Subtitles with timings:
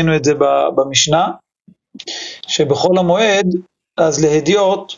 [0.00, 0.32] ראינו את זה
[0.76, 1.28] במשנה,
[2.46, 3.46] שבחול המועד,
[3.96, 4.92] אז להדיוט,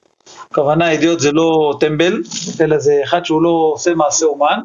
[0.51, 2.23] הכוונה הדיוט זה לא טמבל,
[2.61, 4.61] אלא זה אחד שהוא לא עושה מעשה אומן,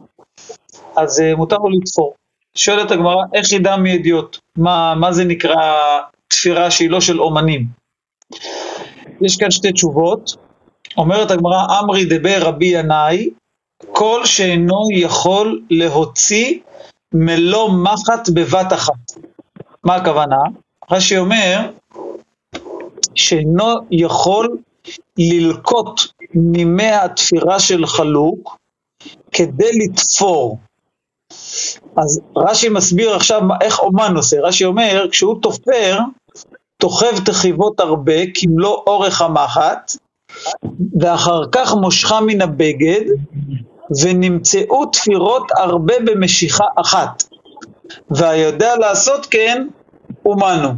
[0.95, 2.13] אז אה, מותר לו לתפור.
[2.55, 4.37] שואלת הגמרא, איך ידע מהדיוט?
[4.57, 7.65] מה, מה זה נקרא תפירה שהיא לא של אומנים?
[9.21, 10.35] יש כאן שתי תשובות.
[10.97, 13.29] אומרת הגמרא, אמרי דבר רבי ינאי,
[13.91, 16.59] כל שאינו יכול להוציא
[17.13, 19.32] מלוא מחט בבת אחת.
[19.83, 20.37] מה הכוונה?
[20.91, 21.69] רש"י אומר
[23.15, 24.57] שאינו יכול
[25.17, 26.01] ללקוט
[26.33, 28.57] נימי התפירה של חלוק
[29.31, 30.57] כדי לתפור.
[31.97, 35.99] אז רש"י מסביר עכשיו איך אומן עושה, רש"י אומר, כשהוא תופר,
[36.77, 39.91] תוכב תחיבות הרבה כמלוא אורך המחט,
[40.99, 43.05] ואחר כך מושכה מן הבגד,
[44.03, 47.23] ונמצאו תפירות הרבה במשיכה אחת.
[48.09, 49.67] והיודע לעשות כן,
[50.25, 50.69] אומנו.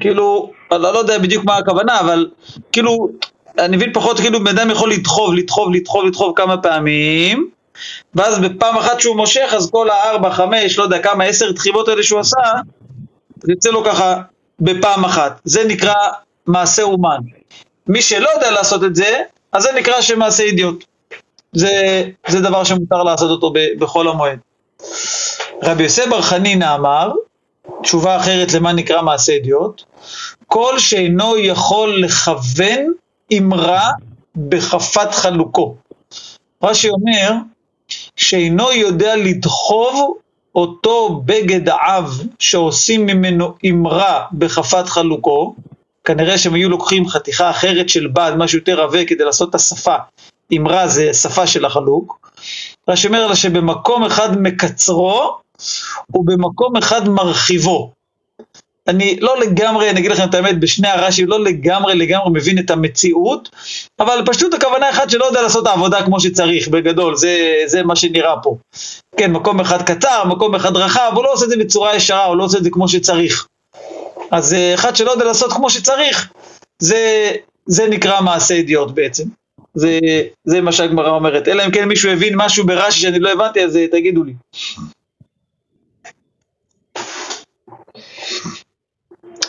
[0.00, 2.30] כאילו, אני לא יודע בדיוק מה הכוונה, אבל
[2.72, 3.08] כאילו,
[3.58, 7.50] אני מבין פחות, כאילו בן אדם יכול לדחוב, לדחוב, לדחוב, לדחוב כמה פעמים,
[8.14, 12.02] ואז בפעם אחת שהוא מושך, אז כל הארבע, חמש, לא יודע כמה, עשר דחיבות האלה
[12.02, 12.36] שהוא עשה,
[13.48, 14.22] יוצא לו ככה
[14.60, 15.40] בפעם אחת.
[15.44, 15.94] זה נקרא
[16.46, 17.18] מעשה אומן.
[17.86, 20.84] מי שלא יודע לעשות את זה, אז זה נקרא שמעשה אידיוט.
[21.52, 24.38] זה, זה דבר שמותר לעשות אותו בחול המועד.
[25.62, 27.12] רבי יוסף בר חנינא אמר,
[27.82, 29.82] תשובה אחרת למה נקרא מעשה אידיוט,
[30.46, 32.92] כל שאינו יכול לכוון
[33.38, 33.90] אמרה
[34.48, 35.74] בחפת חלוקו.
[36.62, 37.32] רש"י אומר,
[38.16, 40.18] שאינו יודע לדחוב
[40.54, 45.54] אותו בגד עב שעושים ממנו אמרה בחפת חלוקו,
[46.04, 49.96] כנראה שהם היו לוקחים חתיכה אחרת של בד, משהו יותר עבה, כדי לעשות את השפה.
[50.56, 52.21] אמרה זה שפה של החלוק.
[52.88, 55.36] רש"י אומר לה שבמקום אחד מקצרו
[56.14, 57.92] ובמקום אחד מרחיבו.
[58.88, 62.70] אני לא לגמרי, אני אגיד לכם את האמת, בשני הרש"י לא לגמרי לגמרי מבין את
[62.70, 63.48] המציאות,
[64.00, 68.34] אבל פשוט הכוונה אחת שלא יודע לעשות העבודה כמו שצריך, בגדול, זה, זה מה שנראה
[68.42, 68.56] פה.
[69.16, 72.36] כן, מקום אחד קצר, מקום אחד רחב, הוא לא עושה את זה בצורה ישרה, הוא
[72.36, 73.46] לא עושה את זה כמו שצריך.
[74.30, 76.32] אז אה, אחד שלא יודע לעשות כמו שצריך,
[76.78, 77.32] זה,
[77.66, 79.24] זה נקרא מעשה אידיוט בעצם.
[79.74, 79.98] זה,
[80.44, 81.48] זה מה שהגמרא אומרת.
[81.48, 84.34] אלא אם כן מישהו הבין משהו ברש"י שאני לא הבנתי, אז אה, תגידו לי.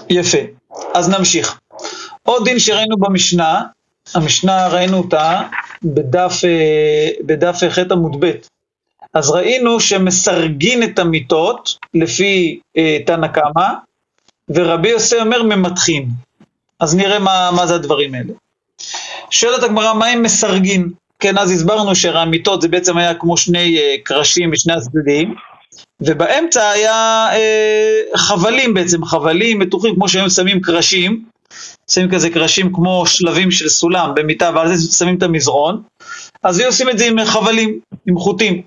[0.09, 0.38] יפה,
[0.94, 1.59] אז נמשיך.
[2.23, 3.62] עוד דין שראינו במשנה,
[4.16, 5.41] המשנה ראינו אותה
[5.83, 8.31] בדף, אה, בדף ח' עמוד ב'.
[9.13, 13.69] אז ראינו שמסרגין את המיטות לפי אה, תנא קמא,
[14.50, 16.09] ורבי יוסי אומר ממתחין.
[16.79, 18.33] אז נראה מה, מה זה הדברים האלה.
[19.33, 20.89] שואלת הגמרא, מה עם מסרגין?
[21.19, 25.35] כן, אז הסברנו שהמיטות זה בעצם היה כמו שני אה, קרשים משני הצדדים,
[26.01, 31.23] ובאמצע היה אה, חבלים בעצם, חבלים מתוחים, כמו שהיום שמים קרשים,
[31.91, 35.81] שמים כזה קרשים כמו שלבים של סולם במיטה, ועל זה שמים את המזרון,
[36.44, 38.61] אז היו עושים את זה עם חבלים, עם חוטים.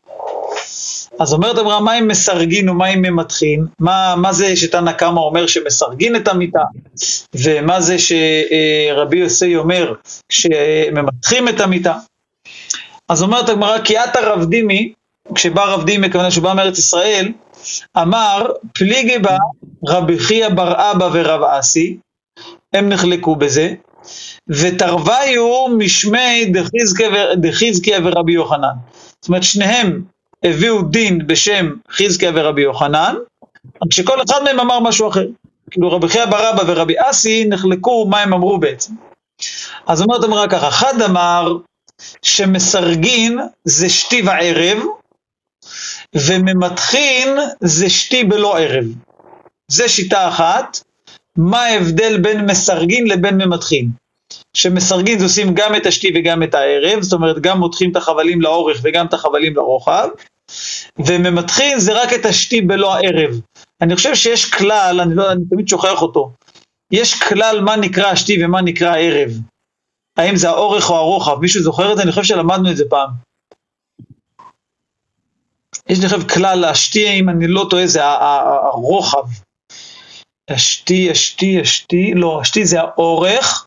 [1.19, 3.67] אז אומרת אמרה, מה אם מסרגין ומה אם ממתחין?
[3.79, 6.63] מה, מה זה שתנא קמא אומר שמסרגין את המיטה?
[7.35, 9.95] ומה זה שרבי יוסי אומר
[10.33, 11.99] שממתחים את המיטה?
[13.09, 14.93] אז אומרת הגמרא, כי עתה רב דימי,
[15.35, 17.33] כשבא רב דימי, כמובן שהוא בא מארץ ישראל,
[17.99, 19.37] אמר, פליגי בה
[19.87, 21.97] רבי חייא בר אבא ורב אסי,
[22.73, 23.75] הם נחלקו בזה,
[24.49, 26.53] ותרוויו משמי
[27.37, 28.75] דחזקיה ורבי יוחנן.
[29.21, 30.03] זאת אומרת, שניהם
[30.47, 33.15] הביאו דין בשם חזקיה ורבי יוחנן,
[33.83, 35.27] רק שכל אחד מהם אמר משהו אחר.
[35.71, 38.93] כאילו רבי חייא בר אבא ורבי אסי נחלקו מה הם אמרו בעצם.
[39.87, 41.57] אז אומרת אמרה ככה, אחד אמר
[42.23, 44.79] שמסרגין זה שתי וערב,
[46.15, 47.29] וממתחין
[47.61, 48.85] זה שתי בלא ערב.
[49.69, 50.81] זה שיטה אחת,
[51.37, 53.91] מה ההבדל בין מסרגין לבין ממתחין?
[54.55, 58.43] שמסרגין זה עושים גם את השתי וגם את הערב, זאת אומרת גם מותחים את החבלים
[58.43, 60.09] לאורך וגם את החבלים לרוחב,
[60.99, 63.41] וממתחין זה רק את השתי בלא הערב.
[63.81, 66.33] אני חושב שיש כלל, אני, לא, אני תמיד שוכח אותו,
[66.93, 69.31] יש כלל מה נקרא השתי ומה נקרא הערב.
[70.17, 72.03] האם זה האורך או הרוחב, מישהו זוכר את זה?
[72.03, 73.11] אני חושב שלמדנו את זה פעם.
[75.89, 79.25] יש לי חושב כלל, השתי, אם אני לא טועה, זה הרוחב.
[80.51, 83.66] השתי, השתי, השתי, לא, השתי זה האורך,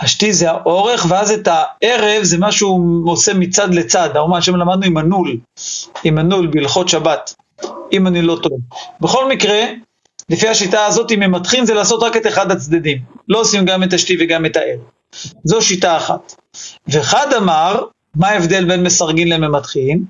[0.00, 4.86] השתי זה האורך, ואז את הערב זה מה שהוא עושה מצד לצד, האומה שם למדנו
[4.86, 5.36] עם הנול,
[6.04, 7.34] עם הנול בהלכות שבת,
[7.92, 8.60] אם אני לא טועה.
[9.00, 9.62] בכל מקרה,
[10.30, 12.98] לפי השיטה הזאת, אם ממתחים זה לעשות רק את אחד הצדדים,
[13.28, 14.80] לא עושים גם את השתי וגם את הערב.
[15.44, 16.34] זו שיטה אחת.
[16.88, 20.04] ואחד אמר, מה ההבדל בין מסרגין לממתחין?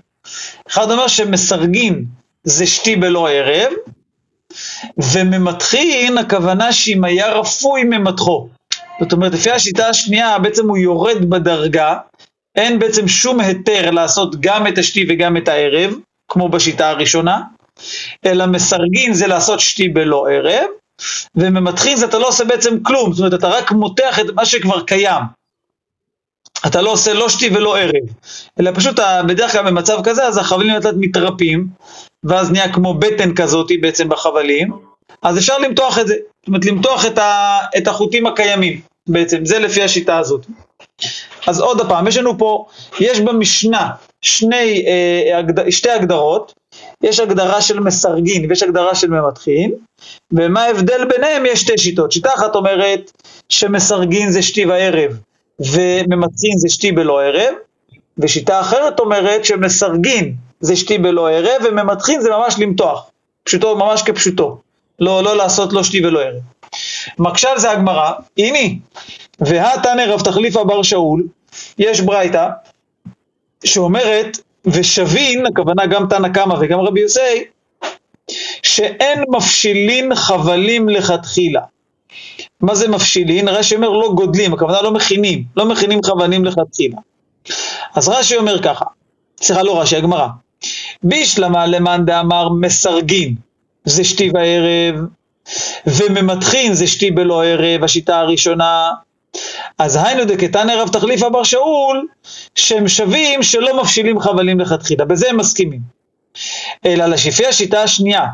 [0.68, 2.04] אחד אומר שמסרגין
[2.44, 3.72] זה שתי בלא ערב,
[5.12, 8.48] וממתחין, הכוונה שאם היה רפוי ממתחו.
[9.00, 11.96] זאת אומרת, לפי השיטה השנייה, בעצם הוא יורד בדרגה,
[12.56, 15.94] אין בעצם שום היתר לעשות גם את השתי וגם את הערב,
[16.28, 17.42] כמו בשיטה הראשונה,
[18.26, 20.66] אלא מסרגין זה לעשות שתי בלא ערב,
[21.34, 24.82] וממתחין זה אתה לא עושה בעצם כלום, זאת אומרת, אתה רק מותח את מה שכבר
[24.82, 25.22] קיים.
[26.66, 28.04] אתה לא עושה לא שתי ולא ערב,
[28.60, 31.66] אלא פשוט בדרך כלל במצב כזה, אז החבלים לאט מתרפים,
[32.24, 34.72] ואז נהיה כמו בטן כזאת בעצם בחבלים,
[35.24, 39.58] אז אפשר למתוח את זה, זאת אומרת למתוח את, ה, את החוטים הקיימים בעצם, זה
[39.58, 40.46] לפי השיטה הזאת.
[41.46, 42.66] אז עוד פעם, יש לנו פה,
[43.00, 43.90] יש במשנה
[44.22, 46.52] שני, אה, שתי הגדרות,
[47.02, 49.72] יש הגדרה של מסרגין ויש הגדרה של ממתחין,
[50.32, 51.46] ומה ההבדל ביניהם?
[51.46, 52.12] יש שתי שיטות.
[52.12, 53.10] שיטה אחת אומרת
[53.48, 55.18] שמסרגין זה שתי וערב,
[55.60, 57.54] וממצין זה שתי בלא ערב,
[58.18, 63.10] ושיטה אחרת אומרת שמסרגין זה שתי בלא ערב, וממתחין זה ממש למתוח,
[63.44, 64.60] פשוטו, ממש כפשוטו,
[65.00, 66.42] לא, לא לעשות לא שתי ולא ערב.
[67.18, 68.74] מקשה על זה הגמרא, הנה,
[69.40, 71.22] והתנא רב תחליפה בר שאול,
[71.78, 72.48] יש ברייתא,
[73.64, 77.44] שאומרת, ושבין, הכוונה גם תנא קמא וגם רבי יוסי,
[78.62, 81.60] שאין מפשילין חבלים לכתחילה.
[82.60, 83.48] מה זה מפשילין?
[83.48, 86.96] רש"י אומר לא גודלים, הכוונה לא מכינים, לא מכינים חבלים לכתחילה.
[87.94, 88.84] אז רש"י אומר ככה,
[89.40, 90.26] סליחה לא רש"י, הגמרא,
[91.02, 93.34] בישלמה למאן דאמר מסרגין,
[93.84, 94.94] זה שתי בערב,
[95.86, 98.90] וממתחין זה שתי בלא ערב, השיטה הראשונה,
[99.78, 102.06] אז היינו דקתנא רב תחליף אבר שאול,
[102.54, 105.80] שהם שווים שלא מפשילים חבלים לכתחילה, בזה הם מסכימים.
[106.86, 108.26] אלא לפי השיטה השנייה,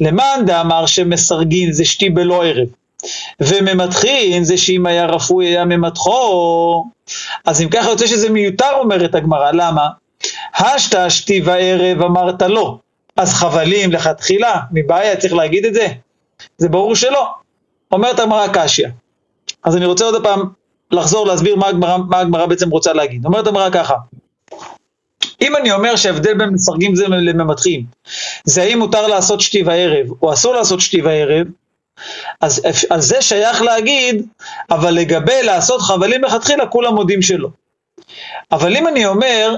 [0.00, 2.68] למאן דאמר שמסרגין זה שתי בלא ערב,
[3.40, 6.84] וממתחין זה שאם היה רפוי היה ממתחו,
[7.44, 9.88] אז אם ככה יוצא שזה מיותר אומרת הגמרא, למה?
[10.56, 12.78] השתא שתי וערב אמרת לא,
[13.16, 15.86] אז חבלים לכתחילה, מבעיה צריך להגיד את זה?
[16.58, 17.28] זה ברור שלא.
[17.92, 18.86] אומרת הגמרא קשיא.
[19.64, 20.48] אז אני רוצה עוד פעם
[20.90, 21.68] לחזור להסביר מה
[22.20, 23.26] הגמרא, בעצם רוצה להגיד.
[23.26, 23.94] אומרת הגמרא ככה,
[25.40, 27.84] אם אני אומר שההבדל בין מסרגים זה לממתחים,
[28.44, 31.46] זה האם מותר לעשות שתי וערב או אסור לעשות שתי וערב,
[32.40, 34.26] אז על זה שייך להגיד,
[34.70, 37.48] אבל לגבי לעשות חבלים לכתחילה, כולם מודים שלא.
[38.52, 39.54] אבל אם אני אומר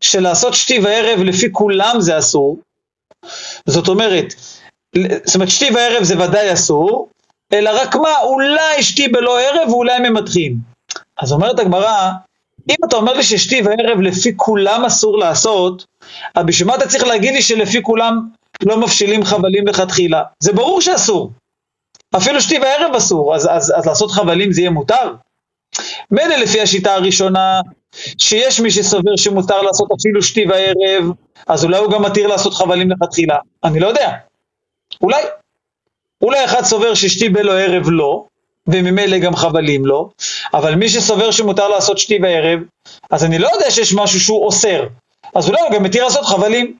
[0.00, 2.58] שלעשות שתי וערב לפי כולם זה אסור,
[3.66, 4.34] זאת אומרת,
[5.24, 7.08] זאת אומרת שתי וערב זה ודאי אסור,
[7.52, 10.56] אלא רק מה, אולי אשתי בלא ערב ואולי ממתחים.
[11.18, 12.10] אז אומרת הגמרא,
[12.70, 15.84] אם אתה אומר לי ששתי וערב לפי כולם אסור לעשות,
[16.34, 18.28] אז בשביל מה אתה צריך להגיד לי שלפי כולם
[18.62, 20.22] לא מפשילים חבלים לכתחילה?
[20.40, 21.32] זה ברור שאסור.
[22.16, 25.14] אפילו שתי וערב אסור, אז, אז, אז לעשות חבלים זה יהיה מותר?
[26.10, 27.60] מילא לפי השיטה הראשונה,
[28.18, 31.10] שיש מי שסובר שמותר לעשות אפילו שתי וערב,
[31.46, 33.36] אז אולי הוא גם מתיר לעשות חבלים לכתחילה.
[33.64, 34.12] אני לא יודע.
[35.02, 35.22] אולי.
[36.22, 38.24] אולי אחד סובר ששתי בלו ערב לא,
[38.66, 40.08] וממילא גם חבלים לא,
[40.54, 42.60] אבל מי שסובר שמותר לעשות שתי בערב,
[43.10, 44.86] אז אני לא יודע שיש משהו שהוא אוסר,
[45.34, 46.76] אז אולי הוא גם מתיר לעשות חבלים,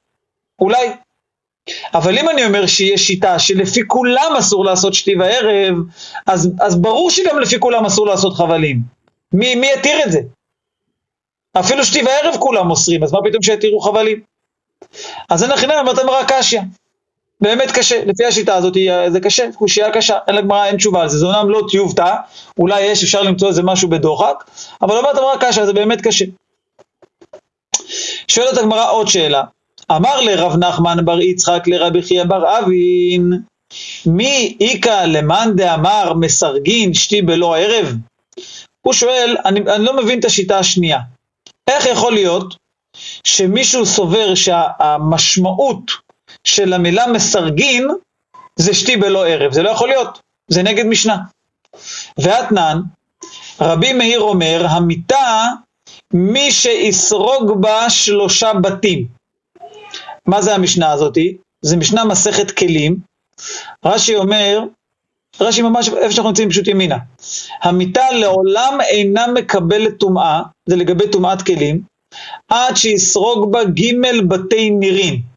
[0.60, 0.90] אולי.
[1.94, 5.76] אבל אם אני אומר שיש שיטה שלפי כולם אסור לעשות שתי בערב,
[6.26, 8.80] אז, אז ברור שגם לפי כולם אסור לעשות חבלים.
[9.32, 10.18] מי יתיר את זה?
[11.60, 14.20] אפילו שתי וערב כולם אוסרים, אז מה פתאום שיתירו חבלים?
[15.28, 16.60] אז אין לכם אמרת אמרה קשיא.
[17.40, 18.74] באמת קשה, לפי השיטה הזאת
[19.08, 22.14] זה קשה, קושייה קשה, אין לגמרא, אין תשובה על זה, זה אומנם לא טיובטה,
[22.58, 24.44] אולי יש, אפשר למצוא איזה משהו בדוחק,
[24.82, 26.24] אבל אומרת אמרה קשה, זה באמת קשה.
[28.28, 29.42] שואלת הגמרא עוד שאלה,
[29.92, 33.32] אמר לרב נחמן בר יצחק לרבי חייא בר אבין,
[34.06, 37.92] מי איכא למאן דאמר מסרגין שתי בלא ערב?
[38.82, 40.98] הוא שואל, אני, אני לא מבין את השיטה השנייה.
[41.70, 42.56] איך יכול להיות
[43.24, 45.90] שמישהו סובר שהמשמעות
[46.44, 47.88] של המילה מסרגין
[48.56, 50.18] זה שתי בלא ערב, זה לא יכול להיות,
[50.48, 51.16] זה נגד משנה.
[52.18, 52.80] ואתנן,
[53.60, 55.44] רבי מאיר אומר, המיטה,
[56.12, 59.06] מי שיסרוג בה שלושה בתים.
[60.26, 61.36] מה זה המשנה הזאתי?
[61.62, 62.96] זה משנה מסכת כלים.
[63.84, 64.60] רש"י אומר,
[65.40, 66.98] רש"י ממש איפה שאנחנו נמצאים פשוט ימינה.
[67.62, 71.80] המיטה לעולם אינה מקבלת טומאה, זה לגבי טומאת כלים,
[72.48, 75.36] עד שיסרוג בה ג' בתי נירים.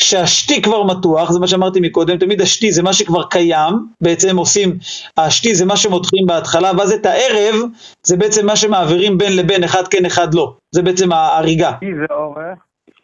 [0.00, 4.78] שהשתי כבר מתוח, זה מה שאמרתי מקודם, תמיד השתי זה מה שכבר קיים, בעצם עושים,
[5.16, 7.54] השתי זה מה שמותחים בהתחלה, ואז את הערב
[8.02, 11.72] זה בעצם מה שמעבירים בין לבין, אחד כן אחד לא, זה בעצם ההריגה.
[11.76, 12.58] שתי זה אורך,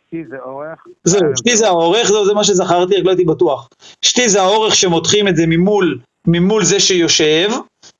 [0.07, 0.85] שתי זה אורך.
[1.05, 3.69] זהו, שתי זה האורך, זהו, זה מה שזכרתי, רק לא הייתי בטוח.
[4.03, 7.51] שתי זה האורך שמותחים את זה ממול, ממול זה שיושב,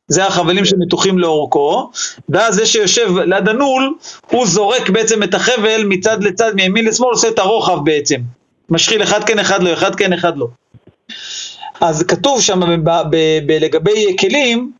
[0.09, 1.91] זה החבלים שמתוחים לאורכו,
[2.29, 3.95] ואז זה שיושב ליד הנול,
[4.31, 8.21] הוא זורק בעצם את החבל מצד לצד, מימין לשמאל, עושה את הרוחב בעצם.
[8.71, 10.47] משחיל אחד כן אחד לא, אחד כן אחד לא.
[11.81, 14.73] אז כתוב שם ב- ב- ב- לגבי כלים,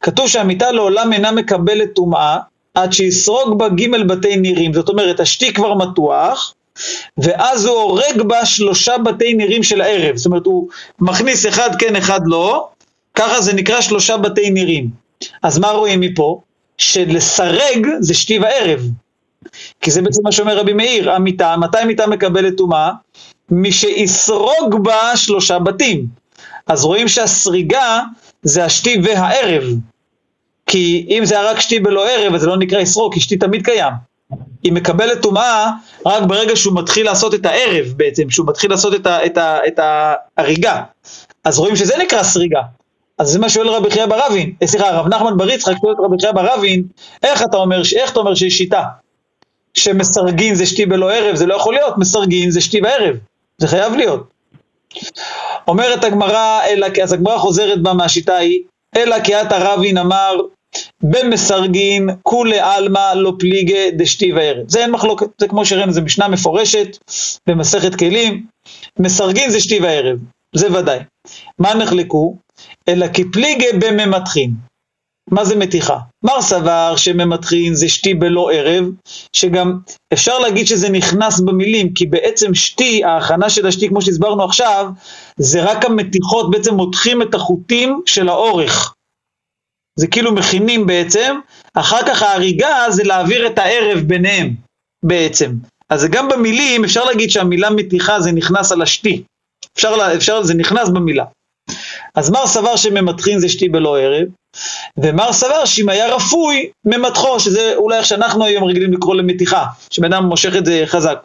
[0.00, 2.38] כתוב שהמיטה לעולם אינה מקבלת טומאה
[2.74, 6.54] עד שיסרוג בה ג' בתי נירים, זאת אומרת השתי כבר מתוח,
[7.18, 10.68] ואז הוא הורג בה שלושה בתי נירים של הערב, זאת אומרת הוא
[11.00, 12.68] מכניס אחד כן אחד לא,
[13.14, 14.90] ככה זה נקרא שלושה בתי נירים.
[15.42, 16.40] אז מה רואים מפה?
[16.78, 18.80] שלסרג זה שתי וערב,
[19.80, 22.90] כי זה בעצם מה שאומר רבי מאיר, המיטה, מתי המיטה מקבלת טומאה?
[23.70, 26.06] שיסרוג בה שלושה בתים.
[26.66, 28.00] אז רואים שהסריגה
[28.42, 29.64] זה השתי והערב.
[30.66, 33.36] כי אם זה היה רק שתי בלא ערב, אז זה לא נקרא יסרוג, כי שתי
[33.36, 33.92] תמיד קיים.
[34.62, 35.70] היא מקבלת טומאה
[36.06, 39.06] רק ברגע שהוא מתחיל לעשות את הערב בעצם, שהוא מתחיל לעשות
[39.66, 40.82] את ההריגה.
[41.44, 42.60] אז רואים שזה נקרא סריגה.
[43.22, 45.98] אז זה מה שואל רבי חייא ברבין, אה, סליחה, רב נחמן בר יצחק שואל את
[46.04, 46.84] רבי חייא ברבין,
[47.22, 48.82] איך אתה אומר, איך אתה אומר שיש שיטה?
[49.74, 53.16] שמסרגין זה שתי בלא ערב, זה לא יכול להיות, מסרגין זה שתי בערב,
[53.58, 54.30] זה חייב להיות.
[55.68, 58.60] אומרת הגמרא, אלא, אז הגמרא חוזרת בה מהשיטה ההיא,
[58.96, 60.36] אלא כי עתה רבין אמר,
[61.02, 64.64] במסרגין כולי עלמא לא פליגי דשתי וערב.
[64.68, 66.98] זה אין מחלוקת, זה כמו שראינו, זו משנה מפורשת
[67.46, 68.46] במסכת כלים,
[68.98, 70.18] מסרגין זה שתי וערב,
[70.54, 70.98] זה ודאי.
[71.58, 72.36] מה נחלקו?
[72.88, 74.52] אלא כי פליגי בממתחין.
[75.30, 75.98] מה זה מתיחה?
[76.24, 78.84] מר סבר שממתחין זה שתי בלא ערב,
[79.32, 79.78] שגם
[80.12, 84.90] אפשר להגיד שזה נכנס במילים, כי בעצם שתי, ההכנה של השתי, כמו שהסברנו עכשיו,
[85.36, 88.94] זה רק המתיחות, בעצם מותחים את החוטים של האורך.
[89.98, 91.38] זה כאילו מכינים בעצם,
[91.74, 94.54] אחר כך ההריגה זה להעביר את הערב ביניהם
[95.02, 95.52] בעצם.
[95.90, 99.22] אז גם במילים, אפשר להגיד שהמילה מתיחה זה נכנס על השתי.
[99.76, 101.24] אפשר, אפשר, זה נכנס במילה.
[102.14, 104.26] אז מר סבר שממתחין זה שתי בלא ערב,
[104.96, 110.12] ומר סבר שאם היה רפוי, ממתחו, שזה אולי איך שאנחנו היום רגילים לקרוא למתיחה, שבן
[110.12, 111.24] אדם מושך את זה חזק.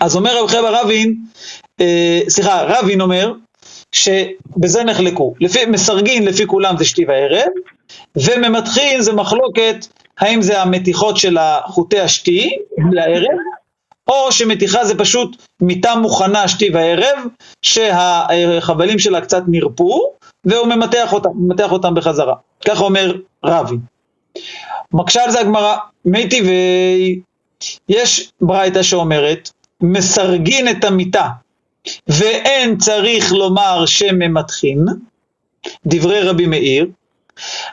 [0.00, 1.16] אז אומר רב חבר רבין,
[1.80, 3.32] אה, סליחה, רבין אומר,
[3.92, 5.34] שבזה נחלקו.
[5.40, 7.48] לפי, מסרגין לפי כולם זה שתי וערב,
[8.16, 9.86] וממתחין זה מחלוקת
[10.18, 12.50] האם זה המתיחות של החוטי השתי
[12.92, 13.36] לערב,
[14.08, 17.18] או שמתיחה זה פשוט מיטה מוכנה שתי וערב,
[17.62, 20.12] שהחבלים שלה קצת נרפו,
[20.44, 22.34] והוא ממתח אותם, ממתח אותם בחזרה.
[22.64, 23.76] ככה אומר רבי.
[24.92, 27.20] מקשה על זה הגמרא, מי טבעי,
[27.88, 29.50] יש ברייתא שאומרת,
[29.82, 31.28] מסרגין את המיטה,
[32.08, 34.84] ואין צריך לומר שממתחין,
[35.86, 36.86] דברי רבי מאיר,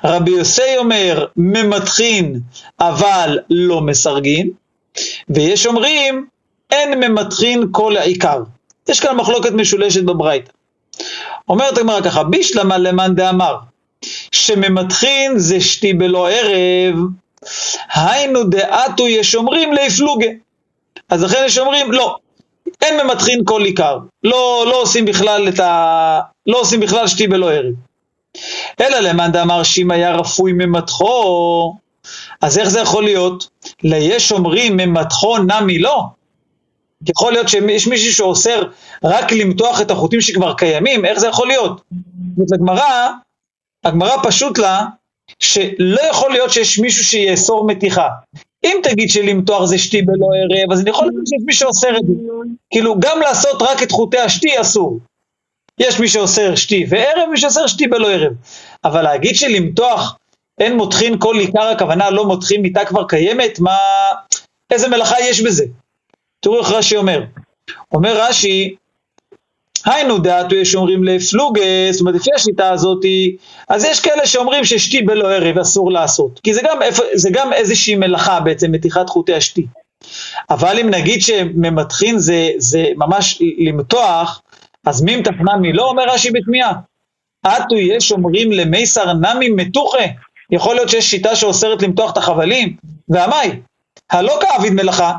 [0.03, 2.39] רבי יוסי אומר ממתחין
[2.79, 4.50] אבל לא מסרגין,
[5.29, 6.27] ויש אומרים
[6.71, 8.43] אין ממתחין כל העיקר.
[8.89, 10.51] יש כאן מחלוקת משולשת בברייתא.
[11.49, 13.55] אומרת הגמרא ככה, בישלמה למאן דאמר,
[14.31, 16.95] שממתחין זה שתי בלא ערב,
[17.93, 20.27] היינו דעתו יש אומרים להפלוגה.
[21.09, 22.15] אז לכן יש אומרים, לא,
[22.81, 26.19] אין ממתחין כל עיקר, לא, לא עושים בכלל את ה...
[26.47, 27.73] לא עושים בכלל שתי בלא ערב.
[28.81, 31.73] אלא למאן דאמר שאם היה רפוי ממתחו,
[32.41, 33.49] אז איך זה יכול להיות?
[33.83, 36.03] ליש אומרים ממתחו נמי לא.
[37.09, 38.63] יכול להיות שיש מישהו שאוסר
[39.03, 41.81] רק למתוח את החוטים שכבר קיימים, איך זה יכול להיות?
[42.37, 43.09] זאת הגמרא,
[43.85, 44.85] הגמרא פשוט לה,
[45.39, 48.07] שלא יכול להיות שיש מישהו שיאסור מתיחה.
[48.63, 52.05] אם תגיד שלמתוח זה שתי בלא ערב, אז אני יכול להגיד שיש מי שאוסר את
[52.07, 52.13] זה.
[52.69, 54.99] כאילו, גם לעשות רק את חוטי השתי אסור.
[55.79, 58.33] יש מי שאוסר שתי וערב, מי שאוסר שתי בלא ערב.
[58.83, 60.17] אבל להגיד שלמתוח
[60.59, 63.77] אין מותחין כל עיקר הכוונה לא מותחין מיטה כבר קיימת, מה...
[64.71, 65.65] איזה מלאכה יש בזה?
[66.39, 67.23] תראו איך רש"י אומר.
[67.93, 68.75] אומר רש"י,
[69.85, 71.61] היינו דעתו יש אומרים לפלוגה,
[71.91, 73.05] זאת אומרת לפי השיטה הזאת,
[73.69, 76.79] אז יש כאלה שאומרים ששתי בלא ערב אסור לעשות, כי זה גם,
[77.13, 79.67] זה גם איזושהי מלאכה בעצם, מתיחת חוטי השתי.
[80.49, 84.41] אבל אם נגיד שממתחין זה, זה ממש למתוח,
[84.85, 86.73] אז מי מתכנן מי לא אומר רש"י בתמיהה.
[87.43, 90.05] עטו יש אומרים למיסר נמי מתוחה,
[90.51, 92.77] יכול להיות שיש שיטה שאוסרת למתוח את החבלים,
[93.09, 93.59] והמאי,
[94.11, 95.13] הלא כאביד מלאכה,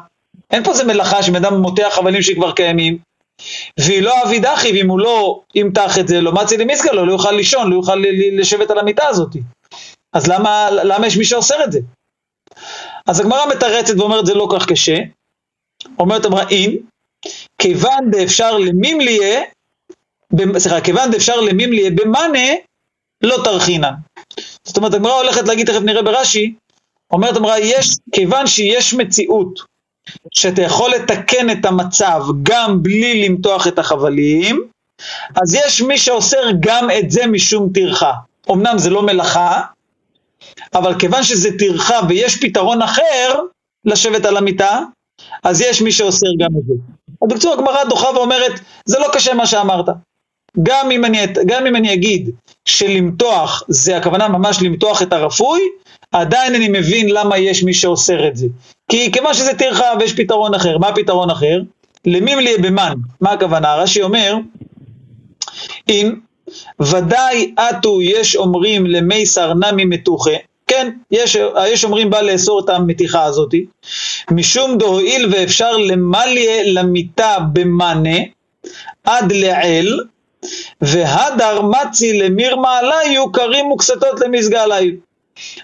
[0.50, 2.98] אין פה איזה מלאכה שבן אדם מותח חבלים שכבר קיימים,
[3.80, 7.12] והיא לא אביד אחי, ואם הוא לא ימתח את זה, לא מצי למסגר לו, לא
[7.12, 9.36] יוכל לישון, לא יוכל לשבת על המיטה הזאת.
[10.12, 11.80] אז למה, למה יש מי שאוסר את זה?
[13.06, 14.96] אז הגמרא מתרצת ואומרת זה לא כך קשה,
[15.98, 16.76] אומרת אמרה אין,
[17.58, 19.40] כיוון דאפשר למימליה,
[20.58, 22.48] סליחה, כיוון דאפשר למימליה במאנה,
[23.22, 23.94] לא תרחינן.
[24.64, 26.54] זאת אומרת, הגמרא הולכת להגיד, תכף נראה ברש"י,
[27.10, 29.60] אומרת הגמרא, יש, כיוון שיש מציאות
[30.34, 34.62] שאתה יכול לתקן את המצב גם בלי למתוח את החבלים,
[35.42, 38.12] אז יש מי שאוסר גם את זה משום טרחה.
[38.50, 39.62] אמנם זה לא מלאכה,
[40.74, 43.34] אבל כיוון שזה טרחה ויש פתרון אחר
[43.84, 44.80] לשבת על המיטה,
[45.42, 46.74] אז יש מי שאוסר גם את זה.
[47.22, 48.52] אז בקצור הגמרא דוחה ואומרת,
[48.84, 49.86] זה לא קשה מה שאמרת.
[50.62, 52.30] גם אם אני, גם אם אני אגיד
[52.70, 55.60] שלמתוח זה הכוונה ממש למתוח את הרפוי,
[56.12, 58.46] עדיין אני מבין למה יש מי שאוסר את זה.
[58.90, 61.60] כי כיוון שזה טרחה ויש פתרון אחר, מה הפתרון אחר?
[62.06, 63.74] למים לי במן, מה הכוונה?
[63.74, 64.34] רש"י אומר,
[65.88, 66.14] אם
[66.80, 73.24] ודאי אתו יש אומרים למי סרנמי מתוחה, כן, יש, יש אומרים בא לאסור את המתיחה
[73.24, 73.54] הזאת,
[74.30, 78.18] משום דהואיל ואפשר למליה למיטה במאנה
[79.04, 80.00] עד לעיל,
[80.80, 84.82] והדר מצי למיר מעליו כרים וקסתות למסגליו.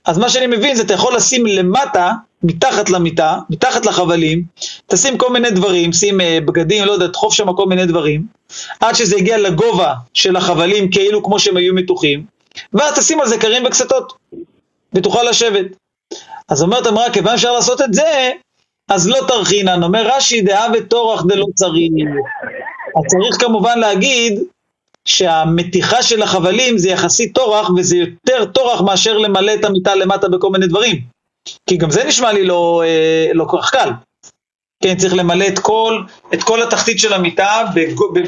[0.04, 4.42] אז מה שאני מבין זה אתה יכול לשים למטה, מתחת למיטה, מתחת לחבלים,
[4.86, 8.26] תשים כל מיני דברים, שים אה, בגדים, לא יודע, תדחוף שם כל מיני דברים,
[8.80, 12.24] עד שזה יגיע לגובה של החבלים כאילו כמו שהם היו מתוחים,
[12.72, 14.12] ואז תשים על זה קרים וקסתות,
[14.94, 15.66] ותוכל לשבת.
[16.48, 18.30] אז אומרת אמרה, כיוון אפשר לעשות את זה,
[18.88, 21.92] אז לא תרחינן, אומר רש"י דעה וטורח דלא צריך.
[22.96, 24.40] אז צריך כמובן להגיד
[25.08, 30.50] שהמתיחה של החבלים זה יחסית טורח, וזה יותר טורח מאשר למלא את המיטה למטה בכל
[30.50, 31.00] מיני דברים.
[31.68, 33.90] כי גם זה נשמע לי לא, אה, לא כל כך קל.
[34.82, 36.02] כן, צריך למלא את כל,
[36.34, 37.64] את כל התחתית של המיטה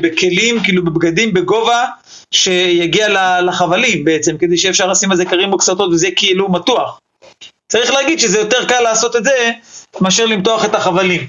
[0.03, 1.85] בכלים, כאילו בבגדים, בגובה
[2.31, 3.09] שיגיע
[3.41, 7.01] לחבלים בעצם, כדי שאפשר לשים על זה כרים וקסתות וזה כאילו מתוח.
[7.69, 9.51] צריך להגיד שזה יותר קל לעשות את זה
[10.01, 11.27] מאשר למתוח את החבלים.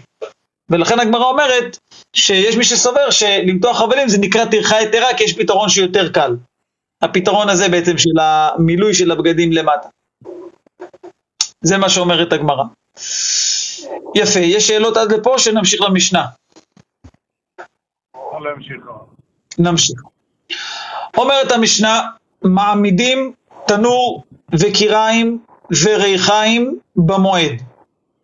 [0.69, 1.77] ולכן הגמרא אומרת
[2.13, 6.35] שיש מי שסובר שלמתוח חבלים זה נקרא טרחה יתרה כי יש פתרון שיותר קל.
[7.01, 9.89] הפתרון הזה בעצם של המילוי של הבגדים למטה.
[11.61, 12.63] זה מה שאומרת הגמרא.
[14.15, 16.25] יפה, יש שאלות עד לפה שנמשיך למשנה.
[19.57, 20.01] נמשיך.
[21.17, 22.01] אומרת המשנה,
[22.41, 23.33] מעמידים
[23.67, 24.23] תנור
[24.59, 25.39] וקיריים
[25.83, 27.61] וריחיים במועד.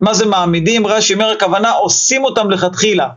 [0.04, 0.86] מה זה מעמידים?
[0.86, 3.08] רש"י אומר הכוונה עושים אותם לכתחילה.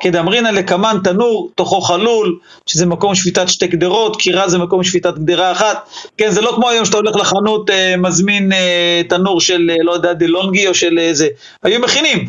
[0.00, 5.52] כדאמרינא לקמן תנור, תוכו חלול, שזה מקום שפיטת שתי גדרות, קירה זה מקום שפיטת גדרה
[5.52, 5.88] אחת.
[6.18, 9.92] כן, זה לא כמו היום שאתה הולך לחנות, אה, מזמין אה, תנור של, אה, לא
[9.92, 11.28] יודע, דילונגי או של אה, זה.
[11.62, 12.28] היו מכינים.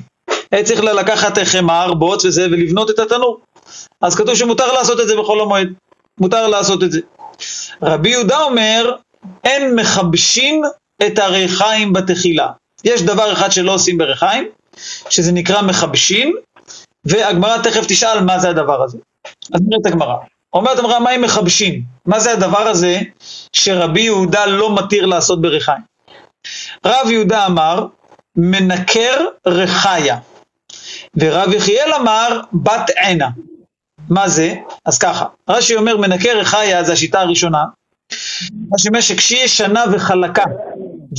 [0.51, 3.39] היה צריך לקחת אה, חמר, בוץ וזה, ולבנות את התנור.
[4.01, 5.67] אז כתוב שמותר לעשות את זה בחול המועד.
[6.19, 6.99] מותר לעשות את זה.
[7.81, 8.95] רבי יהודה אומר,
[9.43, 10.61] אין מכבשים
[11.07, 12.47] את הריחיים בתחילה.
[12.85, 14.47] יש דבר אחד שלא עושים בריחיים,
[15.09, 16.35] שזה נקרא מכבשים,
[17.05, 18.97] והגמרא תכף תשאל מה זה הדבר הזה.
[19.53, 20.15] אז נראה את הגמרא.
[20.53, 21.81] אומרת הגמרא, מה הם מכבשים?
[22.05, 22.99] מה זה הדבר הזה
[23.53, 25.81] שרבי יהודה לא מתיר לעשות בריחיים?
[26.85, 27.87] רב יהודה אמר,
[28.35, 30.17] מנקר ריחיה,
[31.15, 33.29] ורב יחיאל אמר, בת עינה.
[34.09, 34.53] מה זה?
[34.85, 37.63] אז ככה, רש"י אומר מנקר ריחיה זה השיטה הראשונה,
[38.73, 40.43] רש"י אומר שכשיהיה ישנה וחלקה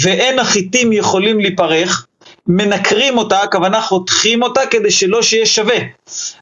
[0.03, 2.07] ואין החיטים יכולים להיפרך,
[2.49, 5.77] מנקרים אותה, הכוונה חותכים אותה כדי שלא שיהיה שווה,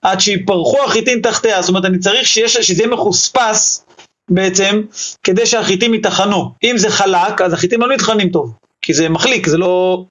[0.03, 3.85] עד שיפרחו החיטים תחתיה, זאת אומרת אני צריך שיש, שזה יהיה מחוספס
[4.31, 4.83] בעצם,
[5.23, 6.53] כדי שהחיטים יטחנו.
[6.65, 10.05] אם זה חלק, אז החיטים לא נטחנים טוב, כי זה מחליק, זה לא...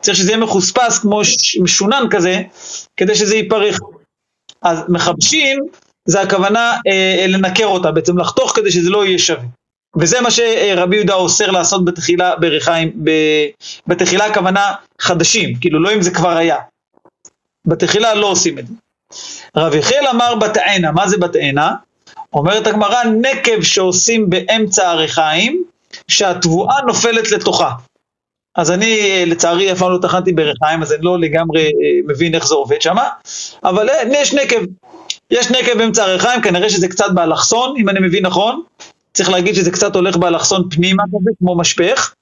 [0.00, 1.20] צריך שזה יהיה מחוספס כמו
[1.62, 2.42] משונן כזה,
[2.96, 3.78] כדי שזה ייפרח.
[4.62, 5.58] אז מחבשים,
[6.04, 9.44] זה הכוונה אה, לנקר אותה, בעצם לחתוך כדי שזה לא יהיה שווה.
[10.00, 12.92] וזה מה שרבי יהודה אוסר לעשות בתחילה בריחיים,
[13.86, 16.56] בתחילה הכוונה חדשים, כאילו לא אם זה כבר היה.
[17.66, 18.74] בתחילה לא עושים את זה.
[19.56, 21.74] רב יחיאל אמר בתאנה, מה זה בתאנה?
[22.32, 25.64] אומרת הגמרא, נקב שעושים באמצע הריחיים,
[26.08, 27.72] שהתבואה נופלת לתוכה.
[28.56, 31.70] אז אני לצערי אף פעם לא טחנתי בריחיים, אז אני לא לגמרי אה,
[32.06, 32.96] מבין איך זה עובד שם,
[33.64, 34.60] אבל אה, יש נקב,
[35.30, 38.62] יש נקב באמצע הריחיים, כנראה שזה קצת באלכסון, אם אני מבין נכון,
[39.16, 42.14] צריך להגיד שזה קצת הולך באלכסון פנימה כזה, כמו משפך,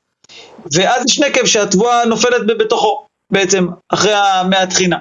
[0.72, 4.12] ואז יש נקב שהתבואה נופלת בתוכו, בעצם, אחרי
[4.50, 4.98] מהתחינה.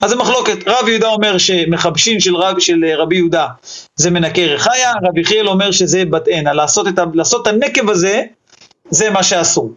[0.00, 3.46] אז זה מחלוקת, רב יהודה אומר שמכבשין של, רב, של רבי יהודה
[3.96, 8.22] זה מנקה רחיה, רב יחיאל אומר שזה בת עינה, לעשות, את, לעשות את הנקב הזה,
[8.90, 9.72] זה מה שאסור.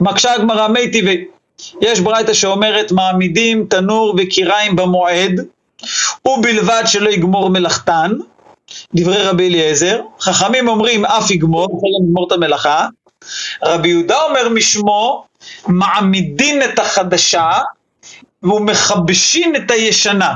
[0.00, 1.24] מקשה הגמרא מי טבעי,
[1.80, 5.40] יש ברייתא שאומרת מעמידים תנור וקיריים במועד,
[6.26, 8.12] ובלבד שלא יגמור מלאכתן,
[8.94, 12.86] דברי רבי אליעזר, חכמים אומרים אף יגמור, גם לגמור את המלאכה,
[13.62, 15.26] רבי יהודה אומר משמו,
[15.66, 17.50] מעמידין את החדשה
[18.42, 20.34] ומכבשין את הישנה.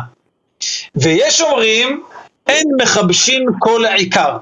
[0.94, 2.03] ויש אומרים,
[2.47, 4.37] אין מכבשין כל העיקר.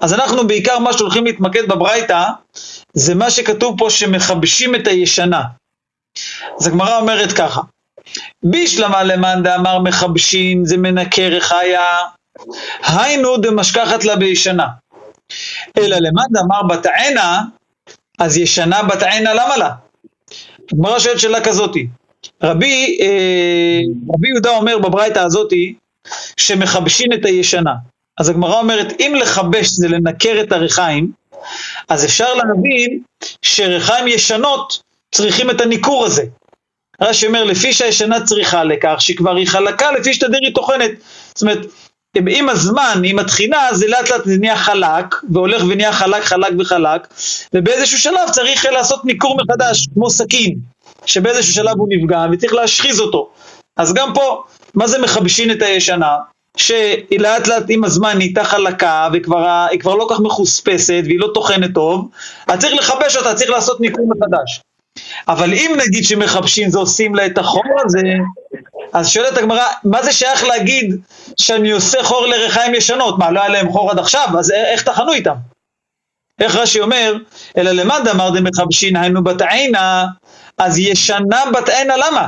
[0.00, 2.24] אז אנחנו בעיקר מה שהולכים להתמקד בברייתא,
[2.92, 5.42] זה מה שכתוב פה שמכבשים את הישנה.
[6.60, 7.60] אז הגמרא אומרת ככה,
[8.42, 11.98] בישלמה למאן דאמר מכבשין זה מנקה רחיה
[12.82, 14.66] היינו דמשכחת לה בישנה.
[15.78, 17.42] אלא למאן דאמר בתענה,
[18.18, 19.70] אז ישנה בתענה למה לה?
[20.72, 21.86] הגמרא שואלת שאלה כזאתי.
[22.42, 23.80] רבי, אה,
[24.14, 25.74] רבי יהודה אומר בברייתא הזאתי,
[26.36, 27.74] שמכבשין את הישנה.
[28.18, 31.12] אז הגמרא אומרת, אם לכבש זה לנקר את הריחיים,
[31.88, 33.00] אז אפשר להבין
[33.42, 34.82] שריחיים ישנות
[35.14, 36.22] צריכים את הניכור הזה.
[37.00, 40.90] רש"י אומר, לפי שהישנה צריכה לכך, שכבר היא חלקה, לפי שתדיר היא טוחנת.
[41.34, 41.66] זאת אומרת,
[42.30, 47.08] עם הזמן, עם התחינה, זה לאט לאט נהיה חלק, והולך ונהיה חלק, חלק וחלק,
[47.54, 50.54] ובאיזשהו שלב צריך לעשות ניכור מחדש, כמו סכין,
[51.06, 53.28] שבאיזשהו שלב הוא נפגע וצריך להשחיז אותו.
[53.76, 54.42] אז גם פה,
[54.74, 56.16] מה זה מכבשין את הישנה?
[56.56, 61.30] שהיא לאט לאט עם הזמן נהייתה חלקה וכבר היא כבר לא כך מחוספסת והיא לא
[61.34, 62.08] טוחנת טוב,
[62.46, 64.60] אז צריך לכבש אותה, צריך לעשות ניקום מחדש.
[65.28, 68.02] אבל אם נגיד שמכבשים זה עושים לה את החור הזה,
[68.92, 71.00] אז שואלת הגמרא, מה זה שייך להגיד
[71.40, 73.18] שאני עושה חור לריחיים ישנות?
[73.18, 74.28] מה, לא היה להם חור עד עכשיו?
[74.38, 75.34] אז איך טחנו איתם?
[76.40, 77.14] איך רש"י אומר,
[77.56, 80.04] אלא למד אמר דמכבשין היינו בת עינה,
[80.58, 82.26] אז ישנה בת עינה למה?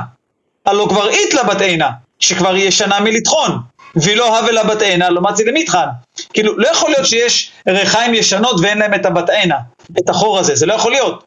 [0.65, 1.89] הלא כבר איתלה בת עינה,
[2.19, 3.59] שכבר ישנה מלטחון.
[3.95, 5.87] ולא הווה לבת עינה, לא מצי למטחן.
[6.33, 9.57] כאילו, לא יכול להיות שיש ריחיים ישנות ואין להם את הבת עינה,
[9.99, 11.23] את החור הזה, זה לא יכול להיות.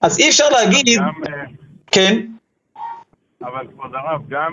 [0.00, 0.86] אז אי אפשר להגיד...
[0.98, 1.44] גם, אה,
[1.86, 2.26] כן?
[3.42, 4.52] אבל כבוד הרב, גם,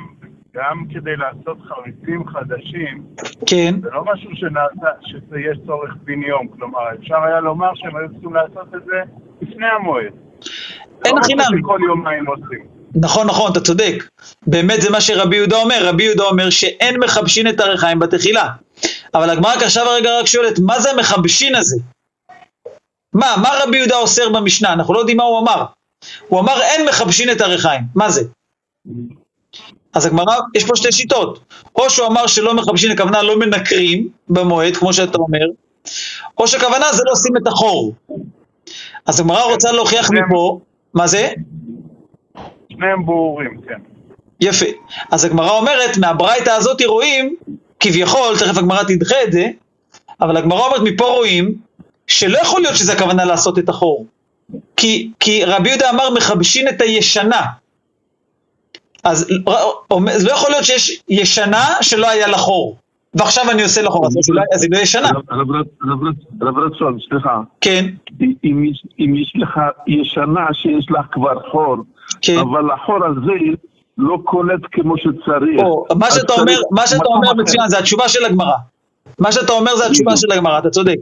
[0.56, 3.03] גם כדי לעשות חריצים חדשים,
[3.45, 3.75] כן.
[3.82, 8.34] זה לא משהו שנעשה, שיש צורך בן יום, כלומר, אפשר היה לומר שהם היו צריכים
[8.34, 9.01] לעשות את זה
[9.41, 10.13] לפני המועד.
[11.06, 11.43] אין הכי נמי.
[11.43, 12.65] לא שכל יומיים עושים.
[12.95, 13.93] נכון, נכון, אתה צודק.
[14.47, 15.75] באמת זה מה שרבי יהודה אומר.
[15.82, 18.49] רבי יהודה אומר שאין מכבשין את הריחיים בתחילה.
[19.13, 21.75] אבל הגמרא עכשיו הרגע רק שואלת, מה זה המכבשין הזה?
[23.13, 24.73] מה, מה רבי יהודה אוסר במשנה?
[24.73, 25.65] אנחנו לא יודעים מה הוא אמר.
[26.28, 27.82] הוא אמר אין מכבשין את הריחיים.
[27.95, 28.23] מה זה?
[29.93, 31.39] אז הגמרא, יש פה שתי שיטות.
[31.76, 35.45] או שהוא אמר שלא מכבשין, הכוונה לא מנקרים במועד, כמו שאתה אומר,
[36.38, 37.93] או שכוונה זה לא עושים את החור.
[39.06, 40.60] אז הגמרא רוצה להוכיח מפה,
[40.93, 41.30] מה זה?
[42.69, 43.80] שניהם ברורים, כן.
[44.39, 44.65] יפה.
[45.12, 47.36] אז הגמרא אומרת, מהברייתא הזאת רואים,
[47.80, 49.47] כביכול, תכף הגמרא תדחה את זה,
[50.21, 51.56] אבל הגמרא אומרת, מפה רואים,
[52.07, 54.05] שלא יכול להיות שזה הכוונה לעשות את החור.
[54.75, 57.41] כי, כי רבי יהודה אמר, מכבשין את הישנה.
[59.03, 59.29] אז
[60.25, 62.77] לא יכול להיות שיש ישנה שלא היה לה חור.
[63.15, 64.07] ועכשיו אני עושה לחור,
[64.53, 65.09] אז היא לא ישנה.
[66.41, 67.41] רב רצון, סליחה.
[67.61, 67.85] כן.
[68.99, 71.75] אם יש לך ישנה שיש לך כבר חור,
[72.21, 72.37] כן.
[72.37, 73.31] אבל החור הזה
[73.97, 75.61] לא קולט כמו שצריך.
[76.71, 78.55] מה שאתה אומר מצוין, זה התשובה של הגמרא.
[79.19, 80.95] מה שאתה אומר זה התשובה של הגמרא, אתה צודק.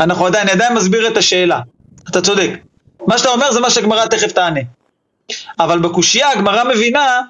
[0.00, 1.60] אנחנו עדיין, אני עדיין מסביר את השאלה.
[2.10, 2.50] אתה צודק.
[3.06, 4.60] מה שאתה אומר זה מה שהגמרא תכף תענה.
[5.58, 7.20] אבל בקושייה הגמרא מבינה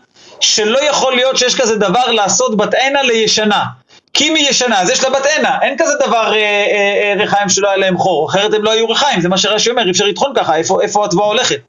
[0.40, 3.64] שלא יכול להיות שיש כזה דבר לעשות בת עינה לישנה.
[4.12, 7.14] כי אם היא ישנה, אז יש לה בת עינה, אין כזה דבר אה, אה, אה,
[7.18, 9.90] ריחיים שלא היה להם חור, אחרת הם לא היו ריחיים, זה מה שרש"י אומר, אי
[9.90, 11.60] אפשר לטחון ככה, איפה, איפה התבואה הולכת.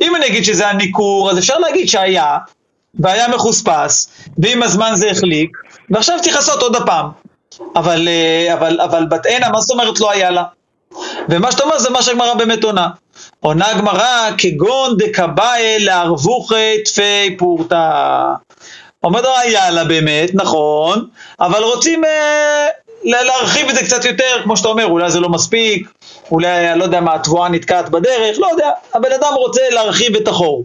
[0.00, 2.38] אם אני אגיד שזה הניכור, אז אפשר להגיד שהיה,
[3.00, 5.50] והיה מחוספס, ועם הזמן זה החליק,
[5.90, 7.06] ועכשיו צריך עוד הפעם.
[7.76, 10.44] אבל, אה, אבל, אבל בת עינה, מה זאת אומרת לא היה לה?
[11.28, 12.88] ומה שאתה אומר זה מה שהגמרא באמת עונה.
[13.40, 17.90] עונה גמרא כגון דקבאי לערבוכי תפי פורתא.
[19.04, 21.06] אומרת לו, היה לה באמת, נכון,
[21.40, 22.66] אבל רוצים אה,
[23.04, 25.88] להרחיב את זה קצת יותר, כמו שאתה אומר, אולי זה לא מספיק,
[26.30, 30.64] אולי, לא יודע מה, התבואה נתקעת בדרך, לא יודע, הבן אדם רוצה להרחיב את החור.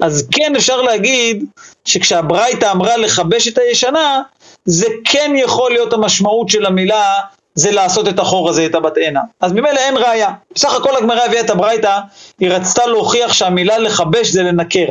[0.00, 1.44] אז כן אפשר להגיד
[1.84, 4.22] שכשהברייתא אמרה לכבש את הישנה,
[4.64, 7.14] זה כן יכול להיות המשמעות של המילה,
[7.54, 9.20] זה לעשות את החור הזה, את הבת עינה.
[9.40, 10.32] אז ממילא אין ראיה.
[10.54, 12.00] בסך הכל הגמרא הביאה את הברייתא,
[12.38, 14.88] היא רצתה להוכיח שהמילה לכבש זה לנקר,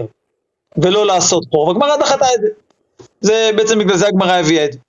[0.77, 2.47] ולא לעשות חור, והגמרא דחתה את זה.
[3.21, 4.79] זה בעצם בגלל זה הגמרא הביאה את זה.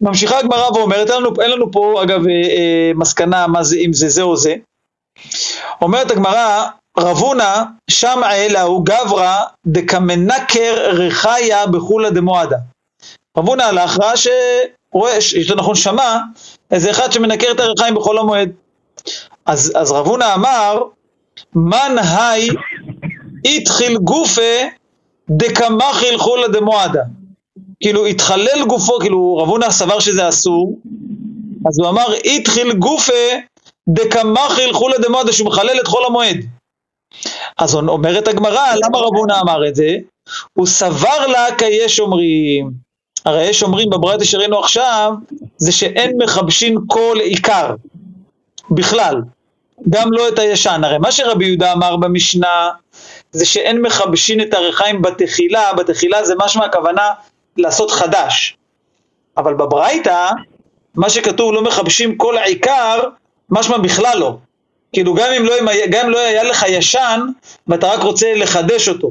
[0.00, 3.92] ממשיכה הגמרא ואומרת, אין לנו, אין לנו פה אגב אה, אה, מסקנה מה זה, אם
[3.92, 4.54] זה זה או זה.
[5.82, 6.66] אומרת הגמרא,
[6.98, 12.56] רבונה שמע אלהו גברא דקמנקר רחיה בחולה דמועדה.
[13.38, 16.18] רבונה הלך, ראה שרואה, לו נכון שמע,
[16.70, 18.50] איזה אחד שמנקר את הרחיים בחול המועד.
[19.46, 20.82] אז, אז רבונה אמר,
[21.54, 22.48] מן היי
[23.44, 24.52] התחיל גופה
[25.30, 27.02] דקמחיל חולה דמועדה.
[27.80, 30.78] כאילו התחלל גופו, כאילו רב הונא סבר שזה אסור,
[31.68, 33.12] אז הוא אמר התחיל גופה
[33.88, 36.36] דקמחיל חולה דמועדה, שהוא מחלל את חול המועד.
[37.58, 39.96] אז אומרת הגמרא, למה רב הונא אמר את זה?
[40.52, 42.70] הוא סבר לה כיש אומרים.
[43.24, 45.12] הרי יש אומרים בברייתא שראינו עכשיו,
[45.56, 47.74] זה שאין מכבשין כל עיקר,
[48.70, 49.22] בכלל,
[49.90, 50.80] גם לא את הישן.
[50.84, 52.70] הרי מה שרבי יהודה אמר במשנה,
[53.32, 57.10] זה שאין מכבשין את הריחיים בתחילה, בתחילה זה משמע הכוונה
[57.56, 58.56] לעשות חדש.
[59.36, 60.30] אבל בברייתא,
[60.94, 63.00] מה שכתוב לא מכבשים כל העיקר,
[63.50, 64.36] משמע בכלל לא.
[64.92, 65.54] כאילו גם אם, לא,
[65.90, 67.20] גם אם לא היה לך ישן,
[67.68, 69.10] ואתה רק רוצה לחדש אותו.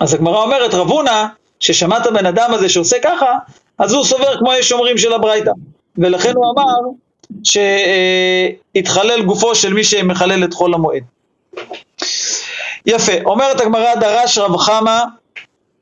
[0.00, 1.24] אז הגמרא אומרת, רב הונא
[1.60, 3.32] ששמע את אדם הזה שעושה ככה,
[3.78, 5.50] אז הוא סובר כמו השומרים של הברייתא.
[5.98, 6.74] ולכן הוא אמר
[8.74, 11.02] שיתחלל גופו של מי שמחלל את חול המועד.
[12.86, 15.00] יפה, אומרת הגמרא דרש רב חמא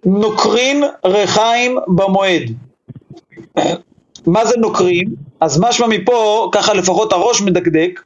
[0.05, 2.43] נוקרין רחיים במועד.
[4.27, 5.09] מה זה נוקרים?
[5.45, 8.03] אז משמע מפה, ככה לפחות הראש מדקדק,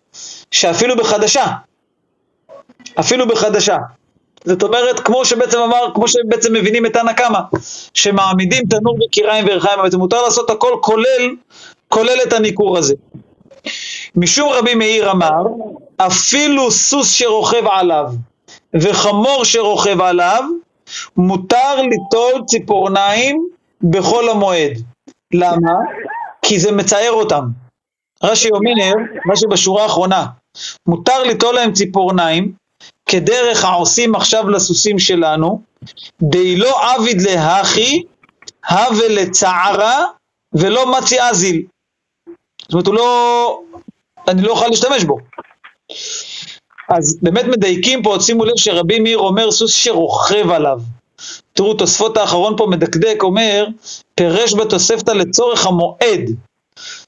[0.51, 1.46] שאפילו בחדשה,
[3.01, 3.77] אפילו בחדשה.
[4.44, 7.38] זאת אומרת, כמו שבעצם אמר, כמו שבעצם מבינים את תנא קמא,
[7.94, 11.31] שמעמידים תנור וקיריים וריחיים, בעצם מותר לעשות הכל כולל,
[11.88, 12.94] כולל את הניכור הזה.
[14.16, 15.42] משום רבי מאיר אמר,
[15.96, 18.07] אפילו סוס שרוכב עליו
[18.74, 20.44] וחמור שרוכב עליו,
[21.16, 23.48] מותר ליטול ציפורניים
[23.83, 24.72] בחול המועד.
[25.35, 25.72] למה?
[26.48, 27.44] כי זה מצער אותם.
[28.22, 28.94] רש"י אומר,
[29.32, 30.26] רש"י בשורה האחרונה,
[30.87, 32.52] מותר ליטול להם ציפורניים,
[33.06, 35.62] כדרך העושים עכשיו לסוסים שלנו,
[36.22, 38.02] די לא עביד להכי,
[38.70, 40.04] הווה לצערה,
[40.52, 41.62] ולא מצי אזיל.
[42.58, 43.61] זאת אומרת, הוא לא,
[44.28, 45.18] אני לא אוכל להשתמש בו.
[46.88, 50.80] אז באמת מדייקים פה, שימו לב שרבי מאיר אומר סוס שרוכב עליו.
[51.58, 53.66] תראו, תוספות האחרון פה מדקדק, אומר,
[54.14, 56.30] פירש בתוספתא לצורך המועד.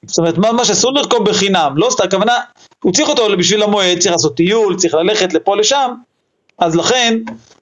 [0.06, 2.40] זאת אומרת, מה, מה שאסור לרכוב בחינם, לא סתם, הכוונה,
[2.82, 5.90] הוא צריך אותו בשביל המועד, צריך לעשות טיול, צריך ללכת לפה לשם,
[6.58, 7.18] אז לכן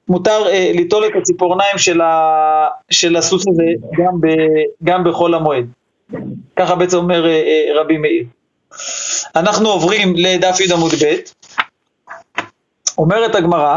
[0.08, 3.64] מותר אה, ליטול את הציפורניים של, ה, של הסוס הזה
[3.98, 4.26] גם, ב,
[4.84, 5.66] גם בחול המועד.
[6.56, 8.24] ככה בעצם אומר אה, אה, רבי מאיר.
[9.36, 11.14] אנחנו עוברים לדף י' עמוד ב',
[12.98, 13.76] אומרת הגמרא,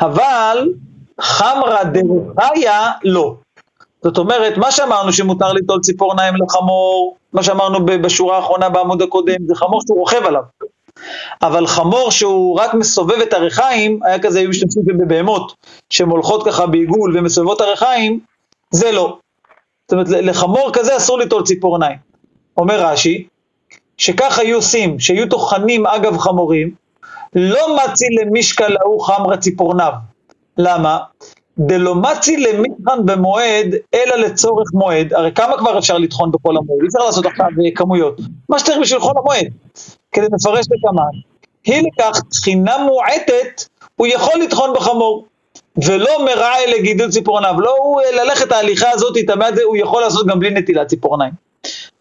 [0.00, 0.68] אבל
[1.20, 3.34] חמרא דרחיה לא.
[4.02, 9.54] זאת אומרת, מה שאמרנו שמותר ליטול ציפורניים לחמור, מה שאמרנו בשורה האחרונה בעמוד הקודם, זה
[9.54, 10.42] חמור שהוא רוכב עליו.
[11.42, 15.52] אבל חמור שהוא רק מסובב את הריחיים, היה כזה, היו משתמשים בבהמות,
[15.90, 18.20] שהן הולכות ככה בעיגול ומסובבות הריחיים,
[18.70, 19.18] זה לא.
[19.82, 21.98] זאת אומרת, לחמור כזה אסור ליטול ציפורניים.
[22.56, 23.26] אומר רש"י,
[23.96, 26.74] שכך היו עושים, שהיו טוחנים אגב חמורים,
[27.34, 29.92] לא מצי למשקל ההוא חמרה ציפורניו.
[30.58, 30.98] למה?
[31.58, 36.80] דלא מצי למיכן במועד, אלא לצורך מועד, הרי כמה כבר אפשר לטחון בכל המועד?
[36.82, 38.20] אי אפשר לעשות עכשיו כמויות.
[38.48, 39.46] מה שצריך בשביל חול המועד,
[40.12, 41.20] כדי לפרש את המן.
[41.64, 43.64] היא לכך תחינה מועטת,
[43.96, 45.26] הוא יכול לטחון בחמור.
[45.86, 49.16] ולא מרעה לגידול ציפורניו, לא הוא ללכת ההליכה הזאת,
[49.64, 51.47] הוא יכול לעשות גם בלי נטילת ציפורניים.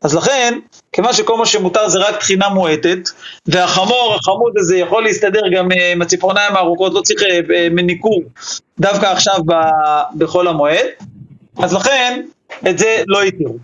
[0.04, 0.60] אז לכן,
[0.92, 3.00] כיוון שכל מה שמותר זה רק תחינה מועטת,
[3.46, 8.24] והחמור, החמוד הזה יכול להסתדר גם אה, עם הציפורניים הארוכות, לא צריך אה, אה, מניקור
[8.80, 9.36] דווקא עכשיו
[10.18, 10.86] בחול המועד,
[11.58, 12.22] אז לכן
[12.70, 13.58] את זה לא התירו.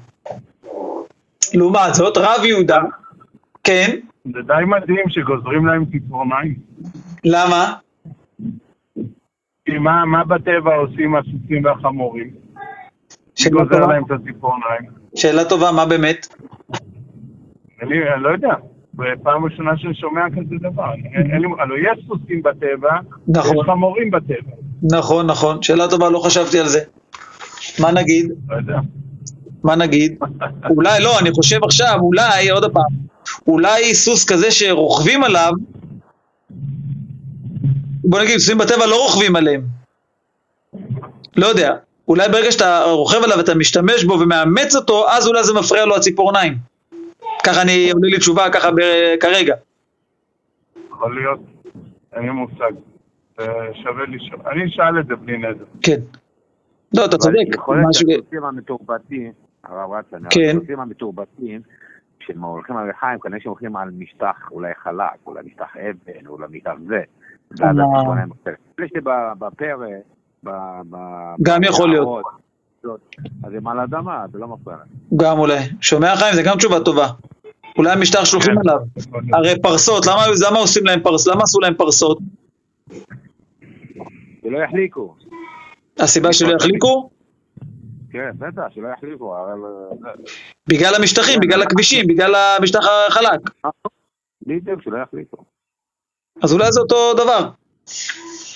[1.53, 2.79] לעומת זאת, רב יהודה,
[3.63, 3.95] כן?
[4.25, 6.55] זה די מדהים שגוזרים להם ציפורניים.
[7.25, 7.73] למה?
[9.65, 12.29] כי מה, מה בטבע עושים הסוסים והחמורים?
[13.35, 15.02] שגוזר להם את הציפורניים.
[15.15, 16.27] שאלה טובה, מה באמת?
[17.81, 18.53] אני לא יודע.
[19.23, 20.91] פעם ראשונה שאני שומע כזה דבר.
[21.59, 22.91] הלוא יש סוסים בטבע,
[23.27, 23.57] נכון.
[23.57, 24.51] יש חמורים בטבע.
[24.91, 25.61] נכון, נכון.
[25.61, 26.79] שאלה טובה, לא חשבתי על זה.
[27.79, 28.31] מה נגיד?
[28.49, 28.79] לא יודע.
[29.63, 30.17] מה נגיד?
[30.69, 32.91] אולי, לא, אני חושב עכשיו, אולי, עוד פעם,
[33.47, 35.51] אולי סוס כזה שרוכבים עליו,
[38.05, 39.61] בוא נגיד, סוסים בטבע לא רוכבים עליהם.
[41.37, 41.73] לא יודע.
[42.07, 45.95] אולי ברגע שאתה רוכב עליו ואתה משתמש בו ומאמץ אותו, אז אולי זה מפריע לו
[45.95, 46.53] הציפורניים.
[47.45, 49.55] ככה אני, עונה לי תשובה ככה ב- כרגע.
[50.91, 51.39] יכול להיות,
[52.13, 52.71] אין לי מושג.
[53.83, 54.41] שווה לשאול.
[54.51, 55.65] אני אשאל את זה בלי נדר.
[55.81, 55.99] כן.
[56.97, 57.37] לא, אתה צודק.
[57.55, 59.31] יכול להיות שהסוסים המתורבתים,
[59.63, 60.57] הרב רצן, כן.
[60.57, 61.61] הסוסים המתורבתים,
[62.19, 66.47] כשהם הולכים על לחיים, כנראה שהם הולכים על משטח אולי חלק, אולי משטח אבן, אולי
[66.51, 67.01] משטח זה.
[67.51, 68.29] ואז הציפורניים
[68.79, 68.91] יש
[70.45, 70.51] לי
[70.89, 72.23] בפרק, גם יכול להיות.
[73.43, 74.77] אז הם על אדמה, זה לא מפריע
[75.15, 75.59] גם אולי.
[75.81, 76.35] שומע חיים?
[76.35, 77.07] זה גם תשובה טובה.
[77.77, 78.79] אולי המשטח שלוחים עליו.
[79.33, 80.05] הרי פרסות,
[80.47, 81.33] למה עושים להם פרסות?
[81.33, 82.19] למה עשו להם פרסות?
[84.43, 85.15] שלא יחליקו.
[85.99, 87.09] הסיבה שלא יחליקו?
[88.11, 89.35] כן, בטח, שלא יחליקו.
[90.69, 93.39] בגלל המשטחים, בגלל הכבישים, בגלל המשטח החלק.
[94.47, 95.37] בדיוק, שלא יחליקו.
[96.43, 97.49] אז אולי זה אותו דבר.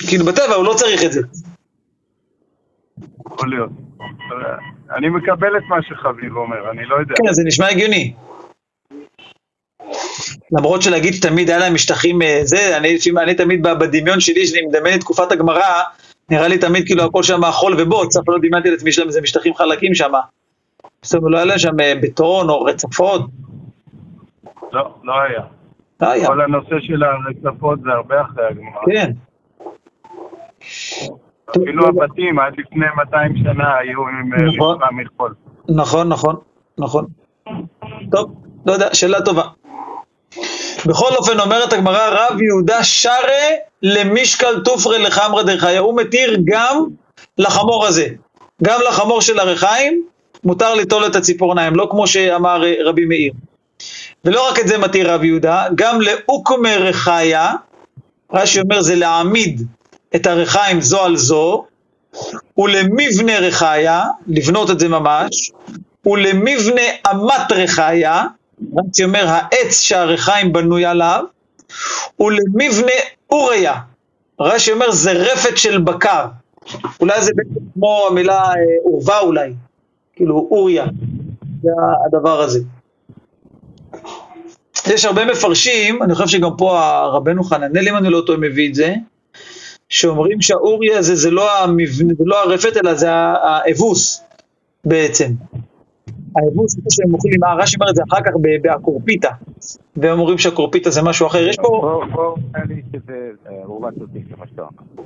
[0.08, 1.22] כאילו בטבע הוא לא צריך את זה.
[3.34, 3.70] יכול להיות.
[4.96, 7.16] אני מקבל את מה שחביב אומר, אני לא יודע.
[7.16, 8.14] כן, זה נשמע הגיוני.
[10.52, 14.96] למרות שלהגיד תמיד היה להם משטחים אה, זה, אני, אני תמיד בדמיון שלי, שאני מדמיין
[14.96, 15.84] את תקופת הגמרא,
[16.30, 19.54] נראה לי תמיד כאילו הכל שם חול ובוץ, אף לא דמיינתי לעצמי שלהם איזה משטחים
[19.54, 20.12] חלקים שם.
[21.02, 23.22] זאת אומרת, לא היה להם שם אה, בטון או רצפות?
[24.72, 25.42] לא, לא היה.
[26.02, 26.28] לא היה.
[26.28, 28.82] כל הנושא של הרצפות זה הרבה אחרי הגמרא.
[28.86, 29.12] כן.
[31.52, 34.78] אפילו הבתים עד לפני 200 שנה היו עם אה, נכון.
[35.06, 35.34] מחול.
[35.70, 36.36] נכון, נכון,
[36.78, 37.06] נכון.
[38.12, 38.32] טוב,
[38.66, 39.44] לא יודע, שאלה טובה.
[40.86, 43.48] בכל אופן אומרת הגמרא, רב יהודה שרה
[43.84, 46.86] למשקל תופרי לחמרא דרחיה, הוא מתיר גם
[47.38, 48.08] לחמור הזה,
[48.64, 50.06] גם לחמור של הרחיים,
[50.44, 53.34] מותר ליטול את הציפורניים, לא כמו שאמר אה, רבי מאיר.
[54.26, 57.54] ולא רק את זה מתיר רב יהודה, גם לאוקומי רחיה,
[58.34, 59.62] רש"י אומר זה להעמיד
[60.16, 61.66] את הרחיים זו על זו,
[62.58, 65.52] ולמבנה רחיה, לבנות את זה ממש,
[66.06, 68.24] ולמבנה אמת רחיה,
[68.78, 71.24] רש"י אומר העץ שהרחיים בנוי עליו,
[72.20, 72.92] ולמבנה
[73.30, 73.74] אוריה,
[74.40, 76.26] רש"י אומר זה רפת של בקר,
[77.00, 79.54] אולי זה בעצם כמו המילה אה, עורבה אולי,
[80.16, 80.86] כאילו אוריה,
[81.62, 81.70] זה
[82.08, 82.60] הדבר הזה.
[84.88, 88.76] יש הרבה מפרשים, אני חושב שגם פה הרבנו חננאל, אם אני לא טועה, מביא את
[88.76, 88.96] זה,
[89.90, 94.24] שאומרים שהאורי הזה זה לא המבנה, זה לא הרפת, אלא זה האבוס
[94.86, 95.32] בעצם.
[96.36, 99.30] האבוס זה שהם אוכלים, רש"י אומר את זה אחר כך באקורפיטה,
[99.98, 102.02] והם אומרים שהקורפיטה זה משהו אחר, יש פה...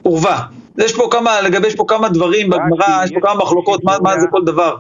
[0.02, 0.38] עורבה.
[0.78, 4.28] יש פה כמה, לגבי, יש פה כמה דברים בגמרא, יש פה כמה מחלוקות, מה זה
[4.32, 4.78] כל דבר.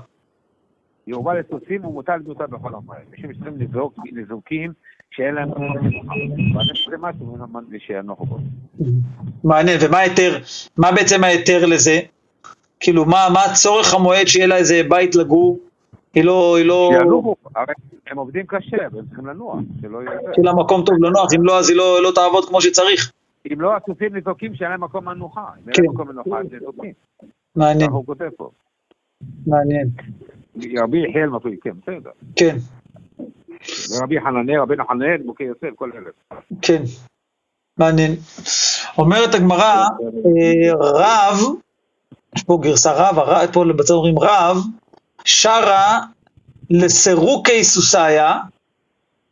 [1.07, 2.99] יורבה לסוסים ומוטל דמותה בכל המועד.
[3.11, 3.57] אנשים צריכים
[4.11, 4.73] לזוקים
[5.11, 5.49] שאין להם
[6.53, 6.75] משהו
[7.79, 8.37] שינוחו בו.
[9.43, 10.37] מעניין, ומה ההיתר,
[10.77, 11.99] מה בעצם ההיתר לזה?
[12.79, 15.59] כאילו, מה, מה הצורך המועד שיהיה לה איזה בית לגור?
[16.13, 16.91] היא לא, היא לא...
[16.99, 17.73] שינוחו, הרי
[18.07, 20.19] הם עובדים קשה, והם צריכים לנוח, שלא יהיה...
[20.33, 23.11] שיהיה לה מקום טוב לנוח, אם לא, אז היא לא, לא תעבוד כמו שצריך.
[23.53, 25.41] אם לא, הסוסים נזוקים שאין להם מקום מנוחה.
[25.41, 25.93] אם אין להם כן.
[25.93, 26.93] מקום מנוחה, הם נזוקים.
[27.55, 27.89] מעניין.
[29.47, 29.87] מעניין.
[30.77, 32.11] רבי יחיאל מפריד, כן, בסדר.
[32.35, 32.55] כן.
[34.01, 36.39] רבי חננאל, רבי נחנאל, מוכי יוסף, כל אלה.
[36.61, 36.83] כן,
[37.77, 38.15] מעניין.
[38.97, 39.85] אומרת הגמרא,
[40.25, 41.39] אה, רב,
[42.35, 44.57] יש פה גרסה רב, פה בצד אומרים רב,
[45.25, 45.99] שרה
[46.69, 48.37] לסירוקי סוסיה,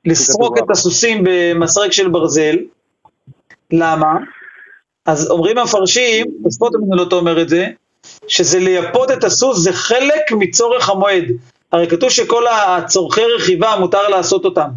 [0.06, 2.56] לסרוק את הסוסים במסרק של ברזל.
[3.72, 4.18] למה?
[5.06, 7.68] אז אומרים המפרשים, תוספות המנהלות אומר את זה,
[8.28, 11.26] שזה לייפות את הסוס זה חלק מצורך המועד.
[11.72, 14.70] הרי כתוב שכל הצורכי רכיבה מותר לעשות אותם.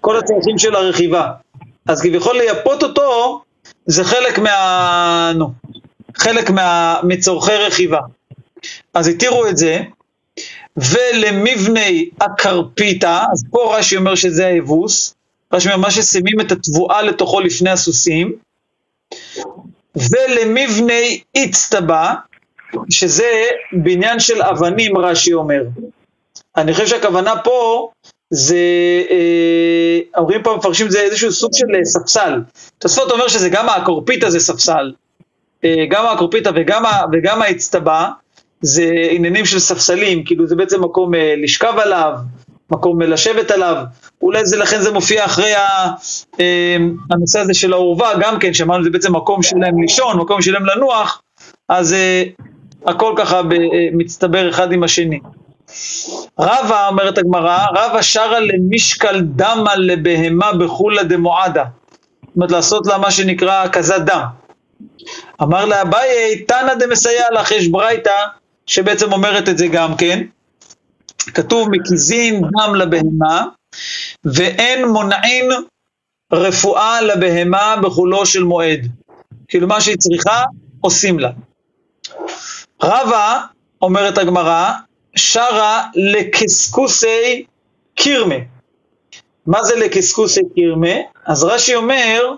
[0.00, 1.30] כל הצורכים של הרכיבה.
[1.88, 3.40] אז כביכול לייפות אותו
[3.86, 5.32] זה חלק מה...
[5.34, 5.52] נו,
[6.16, 7.00] חלק מה...
[7.02, 8.00] מצורכי רכיבה.
[8.94, 9.80] אז התירו את זה,
[10.76, 15.14] ולמבני הקרפיטה, אז פה רש"י אומר שזה האבוס,
[15.52, 18.32] רש"י אומר מה ששמים את התבואה לתוכו לפני הסוסים,
[19.96, 22.14] ולמבני איצטבה,
[22.90, 23.30] שזה
[23.72, 25.62] בעניין של אבנים, רש"י אומר.
[26.56, 27.88] אני חושב שהכוונה פה
[28.30, 28.56] זה,
[29.10, 32.40] אה, אומרים פה, מפרשים זה איזשהו סוג של אה, ספסל.
[32.78, 34.92] תוספות אומר שזה גם האקורפיטה זה ספסל,
[35.64, 38.08] אה, גם האקורפיטה וגם, וגם האצטבה
[38.60, 42.12] זה עניינים של ספסלים, כאילו זה בעצם מקום לשכב עליו,
[42.70, 43.76] מקום לשבת עליו,
[44.22, 45.52] אולי זה לכן זה מופיע אחרי
[47.10, 51.22] הנושא הזה של העורבה, גם כן, שאמרנו זה בעצם מקום שלהם לישון, מקום שלהם לנוח,
[51.68, 51.94] אז
[52.86, 53.42] הכל ככה
[53.92, 55.20] מצטבר אחד עם השני.
[56.38, 61.64] רבא, אומרת הגמרא, רבא שרה למשקל דמה לבהמה בחולה דמועדה.
[62.22, 64.24] זאת אומרת, לעשות לה מה שנקרא כזת דם.
[65.42, 68.26] אמר לאביי, תנא דמסייע לך, יש ברייתא
[68.66, 70.22] שבעצם אומרת את זה גם כן.
[71.18, 73.44] כתוב מקיזין דם לבהמה,
[74.24, 75.50] ואין מונעין
[76.32, 78.86] רפואה לבהמה בחולו של מועד.
[79.48, 80.42] כאילו מה שהיא צריכה,
[80.80, 81.30] עושים לה.
[82.82, 83.40] רבא,
[83.82, 84.72] אומרת הגמרא,
[85.16, 87.44] שרה לקסקוסי
[87.94, 88.34] קירמה.
[89.46, 90.94] מה זה לקסקוסי קירמה?
[91.26, 92.34] אז רש"י אומר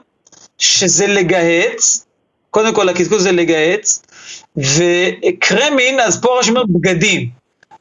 [0.59, 2.07] שזה לגהץ,
[2.51, 4.03] קודם כל הקסקוס זה לגהץ,
[4.57, 7.29] וקרמין, אז פה רש"י אומר בגדים.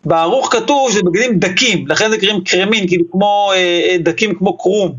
[0.06, 4.58] בערוך כתוב שזה בגדים דקים, לכן זה קוראים קרמין, כאילו כמו אה, אה דקים כמו
[4.58, 4.96] קרום.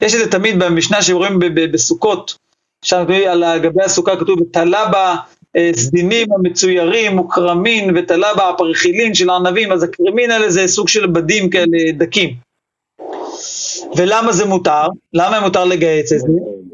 [0.00, 1.38] יש את זה תמיד במשנה שרואים
[1.72, 2.36] בסוכות,
[2.84, 5.16] שם על גבי הסוכה כתוב, תלה בה
[5.72, 11.92] סדינים המצוירים, וכרמין וטלבה הפרחילין של הענבים, אז הקרמין האלה זה סוג של בדים כאלה
[11.92, 12.34] דקים.
[13.96, 14.86] ולמה זה מותר?
[15.12, 16.26] למה מותר לגייס את זה?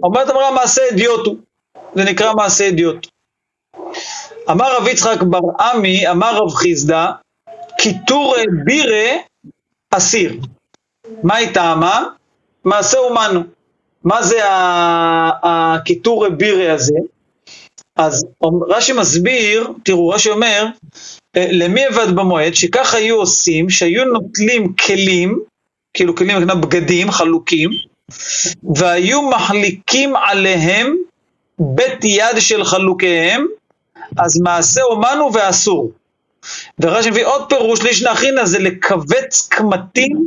[0.02, 1.36] אומרת אמרה מעשה אדיוט הוא,
[1.94, 3.06] זה נקרא מעשה אדיוט.
[4.50, 7.06] אמר רב יצחק בר עמי, אמר רב חיסדא,
[7.78, 9.16] קיטור בירה
[9.90, 10.36] אסיר.
[11.22, 12.04] מה היא טעמה?
[12.64, 13.40] מעשה אומנו.
[14.04, 14.38] מה זה
[15.42, 16.94] הקיטור בירה הזה?
[17.96, 18.26] אז
[18.68, 20.66] רש"י מסביר, תראו, רש"י אומר,
[21.36, 22.54] אה, למי אבד במועד?
[22.54, 25.38] שכך היו עושים, שהיו נוטלים כלים,
[25.94, 27.70] כאילו כלים, בגדים חלוקים,
[28.76, 30.96] והיו מחליקים עליהם
[31.58, 33.46] בית יד של חלוקיהם,
[34.18, 35.92] אז מעשה אומן הוא ואסור.
[36.80, 40.26] ורש"י מביא עוד פירוש לישנא אחינא זה לכווץ קמטים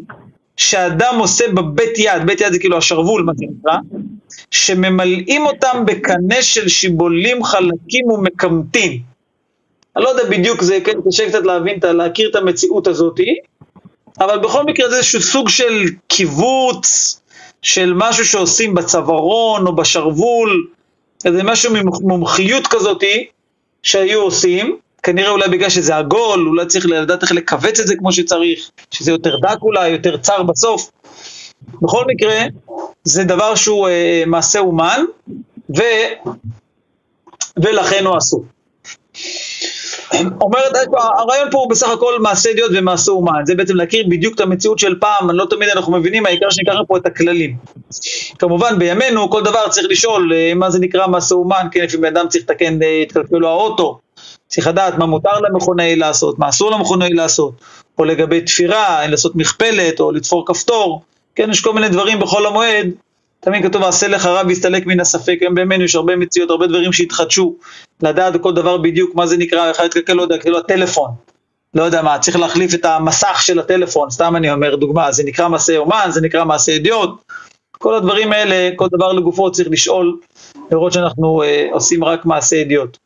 [0.58, 3.78] שאדם עושה בבית יד, בית יד זה כאילו השרוול מה זה נקרא,
[4.52, 9.00] שממלאים אותם בקנה של שיבולים חלקים ומקמטים.
[9.96, 13.36] אני לא יודע בדיוק, זה כן, קשה קצת להבין, להכיר את המציאות הזאתי,
[14.20, 17.20] אבל בכל מקרה זה איזשהו סוג של קיבוץ,
[17.62, 20.68] של משהו שעושים בצווארון או בשרוול,
[21.26, 23.26] איזה משהו ממומחיות כזאתי
[23.84, 28.12] שהיו עושים, כנראה אולי בגלל שזה עגול, אולי צריך לדעת איך לכווץ את זה כמו
[28.12, 30.92] שצריך, שזה יותר דק אולי, יותר צר בסוף.
[31.82, 32.42] בכל מקרה,
[33.06, 35.06] זה דבר שהוא אה, מעשה אומן,
[35.78, 35.82] ו...
[37.58, 38.46] ולכן הוא אסור.
[40.42, 44.40] אומרת, הרעיון פה הוא בסך הכל מעשה ידיעות ומעשה אומן, זה בעצם להכיר בדיוק את
[44.40, 47.56] המציאות של פעם, לא תמיד אנחנו מבינים, העיקר שניקח פה את הכללים.
[48.40, 52.28] כמובן בימינו כל דבר צריך לשאול אה, מה זה נקרא מעשה אומן, כן, לפעמים אדם
[52.28, 54.00] צריך לתקן, אה, יתקלקל לו האוטו,
[54.48, 57.54] צריך לדעת מה מותר למכונאי לעשות, מה אסור למכונאי לעשות,
[57.98, 61.02] או לגבי תפירה, לעשות מכפלת, או לתפור כפתור,
[61.36, 62.88] כן, יש כל מיני דברים בחול המועד,
[63.40, 66.94] תמיד כתוב עשה לך רב יסתלק מן הספק, היום בימינו יש הרבה מציאות, הרבה דברים
[66.94, 67.56] שהתחדשו,
[68.04, 71.12] לדעת כל דבר בדיוק מה זה נקרא, אחד יתקלקל, לא יודע, כאילו הטלפון,
[71.74, 75.48] לא יודע מה, צריך להחליף את המסך של הטלפון, סתם אני אומר דוגמה, זה נקרא
[75.48, 77.22] מעשה אומן, זה נקרא מעשה ידיעות,
[77.72, 80.18] כל הדברים האלה, כל דבר לגופו צריך לשאול,
[80.72, 82.98] לראות שאנחנו אה, עושים רק מעשה ידיעות.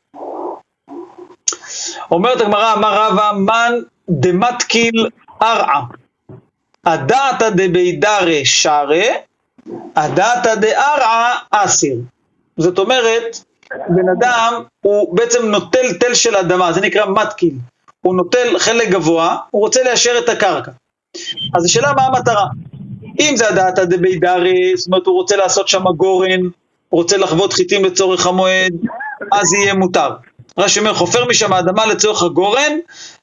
[2.12, 5.08] אומרת הגמרא, אמר רבא, מן דמתקיל
[5.42, 5.82] ארעה,
[6.86, 9.06] הדעתא דבידרא שרה,
[9.96, 11.96] הדעתא דארעה אסיר.
[12.58, 13.38] זאת אומרת,
[13.90, 17.54] בן אדם הוא בעצם נוטל תל של אדמה, זה נקרא מתקיל.
[18.02, 20.72] הוא נוטל חלק גבוה, הוא רוצה ליישר את הקרקע.
[21.58, 22.46] אז השאלה מה המטרה?
[23.20, 26.40] אם זה הדעתא דבידרא, זאת אומרת הוא רוצה לעשות שם גורן,
[26.92, 28.74] רוצה לחוות חיטים לצורך המועד,
[29.32, 30.10] אז יהיה מותר.
[30.60, 32.72] רש"י אומר, חופר משם האדמה לצורך הגורן,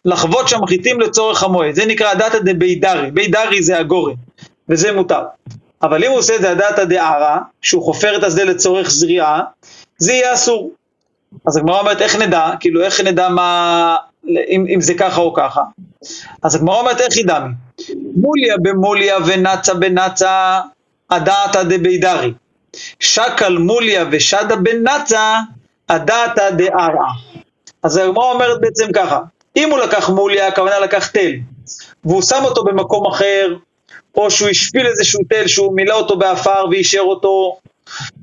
[0.04, 1.74] לחוות שם חיטים לצורך המועד.
[1.74, 4.14] זה נקרא הדתא דבידרי, בידרי זה הגורן,
[4.68, 5.22] וזה מותר.
[5.82, 9.40] אבל אם הוא עושה את זה הדתא דערא, שהוא חופר את השדה לצורך זריעה,
[9.98, 10.70] זה יהיה אסור.
[11.46, 12.50] אז הגמרא אומרת, איך נדע?
[12.60, 13.96] כאילו, איך נדע מה...
[14.28, 15.62] אם, אם זה ככה או ככה?
[16.42, 17.52] אז הגמרא אומרת, איך ידעמי?
[18.16, 20.60] מוליה במוליה ונצה בנצה,
[21.10, 22.32] הדתא דבידרי.
[23.00, 25.36] שקל מוליה ושדה בנצה,
[25.88, 27.25] הדעתא דערא.
[27.86, 29.20] אז הגמרא אומרת בעצם ככה,
[29.56, 31.32] אם הוא לקח מוליה, הכוונה לקח תל,
[32.04, 33.56] והוא שם אותו במקום אחר,
[34.14, 37.56] או שהוא השפיל איזשהו תל שהוא מילא אותו באפר ואישר אותו,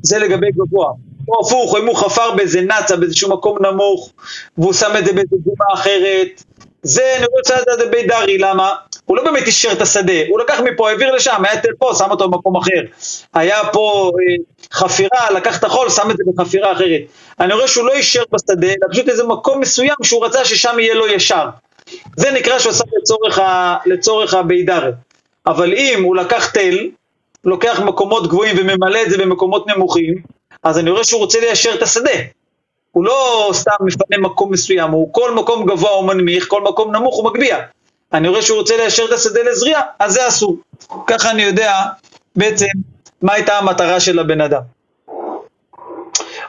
[0.01, 0.91] זה לגבי גבוה.
[1.27, 4.11] או הפוך, אם הוא חפר באיזה נאצה, באיזשהו מקום נמוך,
[4.57, 6.43] והוא שם את זה באיזה דוגמה אחרת,
[6.81, 8.75] זה נראה את בית דרי, למה?
[9.05, 12.11] הוא לא באמת אישר את השדה, הוא לקח מפה, העביר לשם, היה תל פה, שם
[12.11, 12.81] אותו במקום אחר.
[13.33, 14.43] היה פה אה,
[14.73, 17.01] חפירה, לקח את החול, שם את זה בחפירה אחרת.
[17.39, 20.93] אני רואה שהוא לא אישר בשדה, אלא פשוט איזה מקום מסוים שהוא רצה ששם יהיה
[20.93, 21.45] לו ישר.
[22.17, 24.91] זה נקרא שהוא עשה לצורך, ה, לצורך הבידר.
[25.47, 26.89] אבל אם הוא לקח תל,
[27.45, 30.15] לוקח מקומות גבוהים וממלא את זה במקומות נמוכים,
[30.63, 32.11] אז אני רואה שהוא רוצה ליישר את השדה.
[32.91, 37.15] הוא לא סתם מפנה מקום מסוים, הוא כל מקום גבוה הוא מנמיך, כל מקום נמוך
[37.15, 37.57] הוא מגביה.
[38.13, 40.57] אני רואה שהוא רוצה ליישר את השדה לזריעה, אז זה אסור.
[41.07, 41.81] ככה אני יודע
[42.35, 42.65] בעצם
[43.21, 44.61] מה הייתה המטרה של הבן אדם.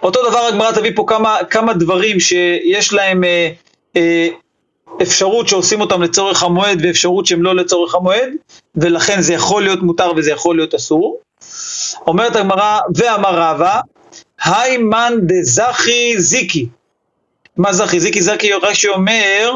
[0.02, 3.50] אותו דבר הגמרא תביא פה כמה, כמה דברים שיש להם אה,
[3.96, 4.28] אה,
[5.02, 8.32] אפשרות שעושים אותם לצורך המועד ואפשרות שהם לא לצורך המועד,
[8.76, 11.20] ולכן זה יכול להיות מותר וזה יכול להיות אסור.
[12.06, 13.80] אומרת הגמרא, ואמר רבא,
[14.44, 16.66] היי מן דזכי זיקי.
[17.56, 18.00] מה זכי?
[18.00, 19.50] זיקי זכי רש"י אומר,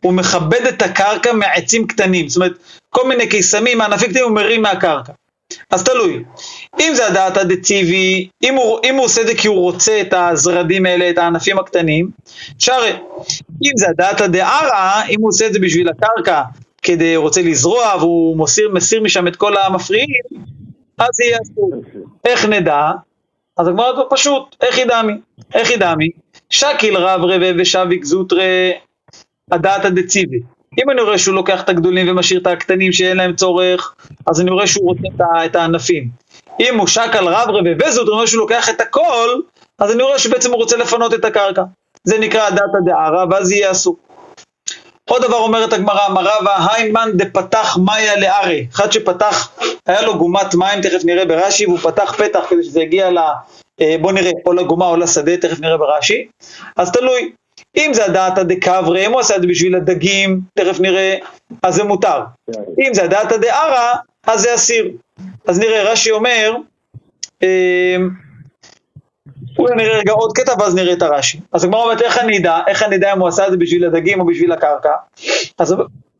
[0.00, 2.52] הוא מכבד את הקרקע מעצים קטנים, זאת אומרת,
[2.90, 5.12] כל מיני קיסמים, ענפים קטנים הוא מרים מהקרקע.
[5.70, 6.24] אז תלוי.
[6.80, 10.14] אם זה הדעת הדציבי, אם הוא, אם הוא עושה את זה כי הוא רוצה את
[10.16, 12.10] הזרדים האלה, את הענפים הקטנים,
[12.58, 12.92] שרי.
[13.62, 16.42] אם זה הדעת הדערה, אם הוא עושה את זה בשביל הקרקע,
[16.82, 20.08] כדי, הוא רוצה לזרוע והוא מסיר, מסיר משם את כל המפריעים,
[20.98, 21.82] אז יהיה אסור.
[22.24, 22.90] איך נדע?
[23.56, 25.12] אז הגמרא פה פשוט, איך ידעמי?
[25.54, 26.08] איך ידעמי?
[26.50, 28.70] שקיל רב רבה ושביק זוטרה
[29.52, 30.40] הדעתא דציבי.
[30.78, 33.94] אם אני רואה שהוא לוקח את הגדולים ומשאיר את הקטנים שאין להם צורך,
[34.26, 36.08] אז אני רואה שהוא רוצה את הענפים.
[36.60, 39.28] אם הוא שקל רב רבה וזוטרה, אני רואה שהוא לוקח את הכל,
[39.78, 41.62] אז אני רואה שבעצם הוא רוצה לפנות את הקרקע.
[42.04, 43.96] זה נקרא הדעתא דערא, ואז יהיה אסור.
[45.08, 49.50] עוד דבר אומרת הגמרא, מרבה היימן דפתח מאיה לארי, אחד שפתח,
[49.86, 53.18] היה לו גומת מים, תכף נראה ברש"י, והוא פתח פתח כדי שזה יגיע ל...
[53.80, 56.28] אה, בוא נראה, או לגומה או לשדה, תכף נראה ברש"י,
[56.76, 57.32] אז תלוי,
[57.76, 61.16] אם זה הדעתא דקברי, אם הוא עשה את זה בשביל הדגים, תכף נראה,
[61.62, 62.20] אז זה מותר.
[62.78, 63.94] אם זה הדעתא דערא,
[64.26, 64.90] אז זה אסיר.
[65.48, 66.56] אז נראה, רש"י אומר,
[69.58, 71.40] אולי נראה רגע עוד קטע ואז נראה את הרש"י.
[71.52, 73.84] אז הגמרא אומרת איך אני אדע, איך אני אדע אם הוא עשה את זה בשביל
[73.84, 74.92] הדגים או בשביל הקרקע?
[75.58, 75.74] אז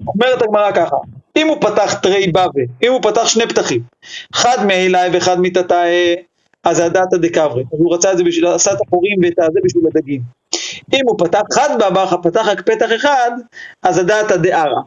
[0.07, 0.97] אומרת הגמרא ככה,
[1.37, 3.81] אם הוא פתח תרי בבה, אם הוא פתח שני פתחים,
[4.35, 6.17] אחד מאלי ואחד מתתאי,
[6.65, 9.85] אז זה הדתא דקברי, הוא רצה את זה בשביל, עשה את החורים ואת הזה בשביל
[9.95, 10.40] הדגים.
[10.93, 13.31] אם הוא פתח חד בבא, פתח רק פתח אחד,
[13.83, 14.81] אז הדתא דערא.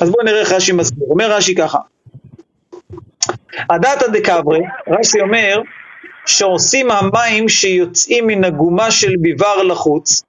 [0.00, 1.78] אז בואו נראה איך רש"י מסביר, אומר רש"י ככה,
[3.70, 5.60] הדתא דקברי, רש"י אומר,
[6.26, 10.22] שעושים המים שיוצאים מן הגומה של ביבר לחוץ,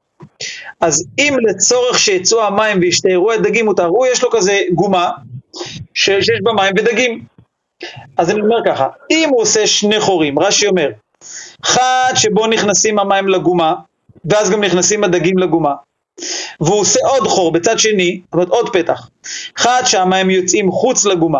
[0.82, 5.11] אז אם לצורך שיצאו המים וישתערו הדגים מותר, הוא יש לו כזה גומה
[5.93, 7.23] שיש בה מים ודגים.
[8.17, 10.89] אז אני אומר ככה, אם הוא עושה שני חורים, רש"י אומר,
[11.65, 13.75] אחד שבו נכנסים המים לגומה,
[14.30, 15.73] ואז גם נכנסים הדגים לגומה,
[16.61, 19.09] והוא עושה עוד חור בצד שני, זאת אומרת עוד פתח,
[19.57, 21.39] אחד שהמים יוצאים חוץ לגומה,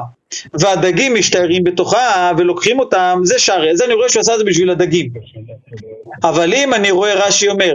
[0.53, 4.69] והדגים משתיירים בתוכה ולוקחים אותם, זה שרי, זה אני רואה שהוא עשה את זה בשביל
[4.69, 5.09] הדגים.
[6.23, 7.73] אבל אם אני רואה רש"י אומר,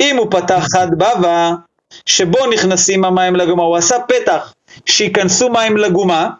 [0.00, 1.52] אם הוא פתח חד בבא,
[2.06, 4.52] שבו נכנסים המים לגומה, הוא עשה פתח
[4.84, 6.30] שייכנסו מים לגומה,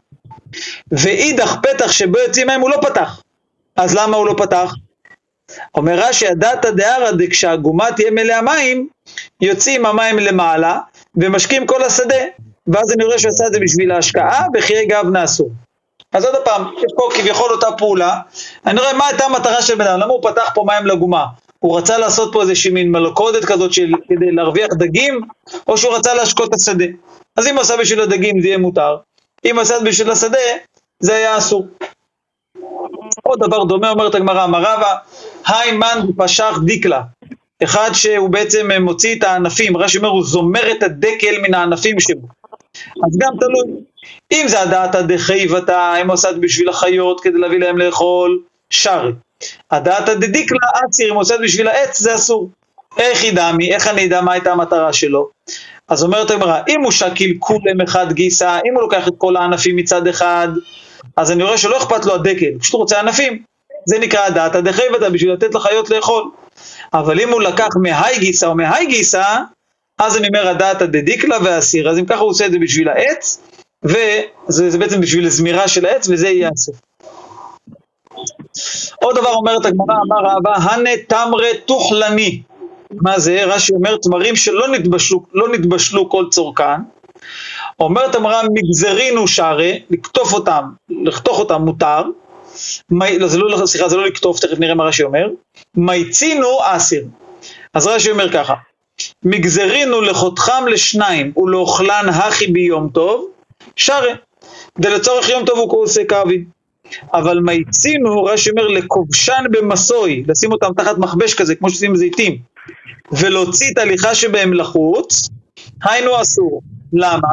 [0.93, 3.23] ואידך פתח שבו יוצאים מים הוא לא פתח.
[3.77, 4.75] אז למה הוא לא פתח?
[5.75, 8.89] אומר רש"י, הדתא דערא דכשהגומה תהיה מלאה מים,
[9.41, 10.79] יוצאים המים למעלה
[11.17, 12.25] ומשקים כל השדה.
[12.67, 15.51] ואז אני רואה שהוא עשה את זה בשביל ההשקעה, וחיי גבנה אסור.
[16.13, 18.21] אז עוד פעם, יש פה כביכול אותה פעולה,
[18.67, 21.25] אני רואה מה הייתה המטרה של בן אדם, למה הוא פתח פה מים לגומה?
[21.59, 25.21] הוא רצה לעשות פה איזושהי מין מלכודת כזאת של, כדי להרוויח דגים,
[25.69, 26.85] או שהוא רצה להשקות את השדה.
[27.37, 28.97] אז אם הוא עשה בשביל הדגים זה יהיה מותר,
[29.45, 30.39] אם הוא עשה בשביל השדה,
[31.01, 31.67] זה היה אסור.
[33.29, 34.95] עוד דבר דומה אומרת הגמרא, מרבה,
[35.47, 37.03] היי מן פשח דיקלה,
[37.65, 42.21] אחד שהוא בעצם מוציא את הענפים, רש"י אומר, הוא זומר את הדקל מן הענפים שלו.
[43.07, 43.81] אז גם תלוי.
[44.33, 49.13] אם זה הדעתא דחייבתא, הם עושה בשביל החיות כדי להביא להם לאכול, שרי.
[49.71, 50.59] הדעתא דדיקלה
[50.89, 52.51] אציר, אם עושה בשביל העץ, זה אסור.
[52.99, 55.29] איך ידע מי, איך אני אדע מה הייתה המטרה שלו?
[55.89, 59.77] אז אומרת הגמרא, אם הוא שקיל כולם אחד גיסא, אם הוא לוקח את כל הענפים
[59.77, 60.49] מצד אחד,
[61.17, 63.43] אז אני רואה שלא אכפת לו הדקל, הוא פשוט רוצה ענפים.
[63.87, 66.31] זה נקרא הדעתא דחייבתא, בשביל לתת לחיות לאכול.
[66.95, 69.37] אבל אם הוא לקח מהי גיסא או מהי גיסא,
[69.99, 73.43] אז אני אומר הדעת הדדיקלה והסיר, אז אם ככה הוא עושה את זה בשביל העץ,
[73.85, 76.77] וזה בעצם בשביל זמירה של העץ, וזה יהיה הסוף.
[79.03, 82.43] עוד דבר אומרת הגמרא, אמר רבא, הנה תמרה תוכלני.
[82.91, 83.45] מה זה?
[83.45, 86.81] רש"י אומר תמרים שלא נתבשלו, לא נתבשלו כל צורכן.
[87.81, 90.65] אומרת הגמרא, מגזרינו שרי, לקטוף אותם,
[91.05, 92.03] לחתוך אותם מותר.
[92.91, 95.29] מי, לא, זה לא, סליחה, זה לא לקטוף, תכף נראה מה רש"י אומר.
[95.75, 97.05] מייצינו אסיר.
[97.75, 98.55] אז רש"י אומר ככה,
[99.25, 103.27] מגזרינו לחותכם לשניים ולאוכלן הכי ביום טוב,
[103.77, 104.15] שרה.
[104.85, 106.45] ולצורך יום טוב הוא עושה כאבין.
[107.15, 112.39] אבל מייצינו, רש"י אומר, לכובשן במסוי, לשים אותם תחת מכבש כזה, כמו שעושים זיתים,
[113.13, 115.29] ולהוציא את ההליכה שבהם לחוץ,
[115.85, 116.63] היינו אסור.
[116.93, 117.29] למה?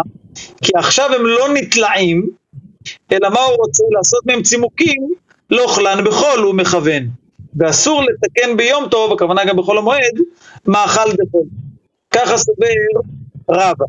[0.64, 2.30] כי עכשיו הם לא נתלעים,
[3.12, 3.84] אלא מה הוא רוצה?
[3.92, 5.10] לעשות מהם צימוקים,
[5.50, 7.04] לא אוכלן בחול, הוא מכוון.
[7.60, 10.20] ואסור לתקן ביום טוב, הכוונה גם בחול המועד,
[10.68, 11.44] מאכל דחול.
[12.12, 12.68] ככה סובר
[13.52, 13.86] רבא.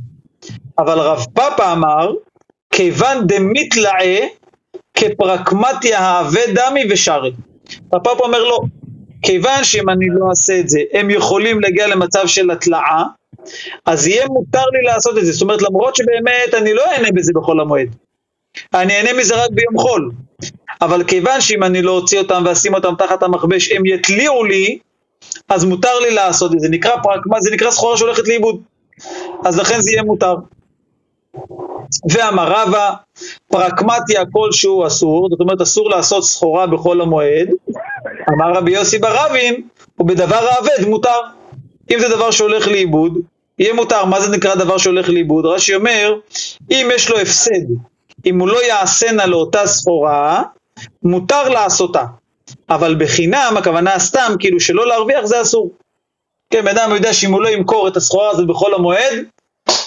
[0.78, 2.12] אבל רב פאפה אמר,
[2.70, 4.26] כיוון דמיתלעה
[4.94, 7.32] כפרקמטיה האווה דמי ושרי.
[7.94, 8.60] רב פאפה אומר לא,
[9.22, 13.02] כיוון שאם אני לא אעשה את זה, הם יכולים להגיע למצב של התלאה,
[13.86, 15.32] אז יהיה מותר לי לעשות את זה.
[15.32, 17.88] זאת אומרת, למרות שבאמת אני לא אהנה בזה בחול המועד.
[18.74, 20.10] אני אהנה מזה רק ביום חול.
[20.82, 24.78] אבל כיוון שאם אני לא אוציא אותם ואשים אותם תחת המכבש, הם יתליעו לי,
[25.48, 26.68] אז מותר לי לעשות את זה.
[26.68, 28.60] נקרא פרקמה, זה נקרא סחורה שהולכת לאיבוד.
[29.44, 30.34] אז לכן זה יהיה מותר.
[32.12, 32.90] ואמר רבא,
[33.48, 37.48] פרקמטיה כלשהו אסור, זאת אומרת אסור לעשות סחורה בחול המועד.
[38.34, 39.62] אמר רבי יוסי ברבין,
[39.98, 41.20] ובדבר האבד מותר.
[41.90, 43.18] אם זה דבר שהולך לאיבוד,
[43.58, 44.04] יהיה מותר.
[44.04, 45.46] מה זה נקרא דבר שהולך לאיבוד?
[45.46, 46.14] רש"י אומר,
[46.70, 47.66] אם יש לו הפסד,
[48.26, 50.42] אם הוא לא יעשנה לאותה סחורה,
[51.02, 52.04] מותר לעשותה.
[52.70, 55.72] אבל בחינם, הכוונה סתם, כאילו שלא להרוויח זה אסור.
[56.50, 59.24] כן, בן אדם יודע שאם הוא לא ימכור את הסחורה הזאת בחול המועד,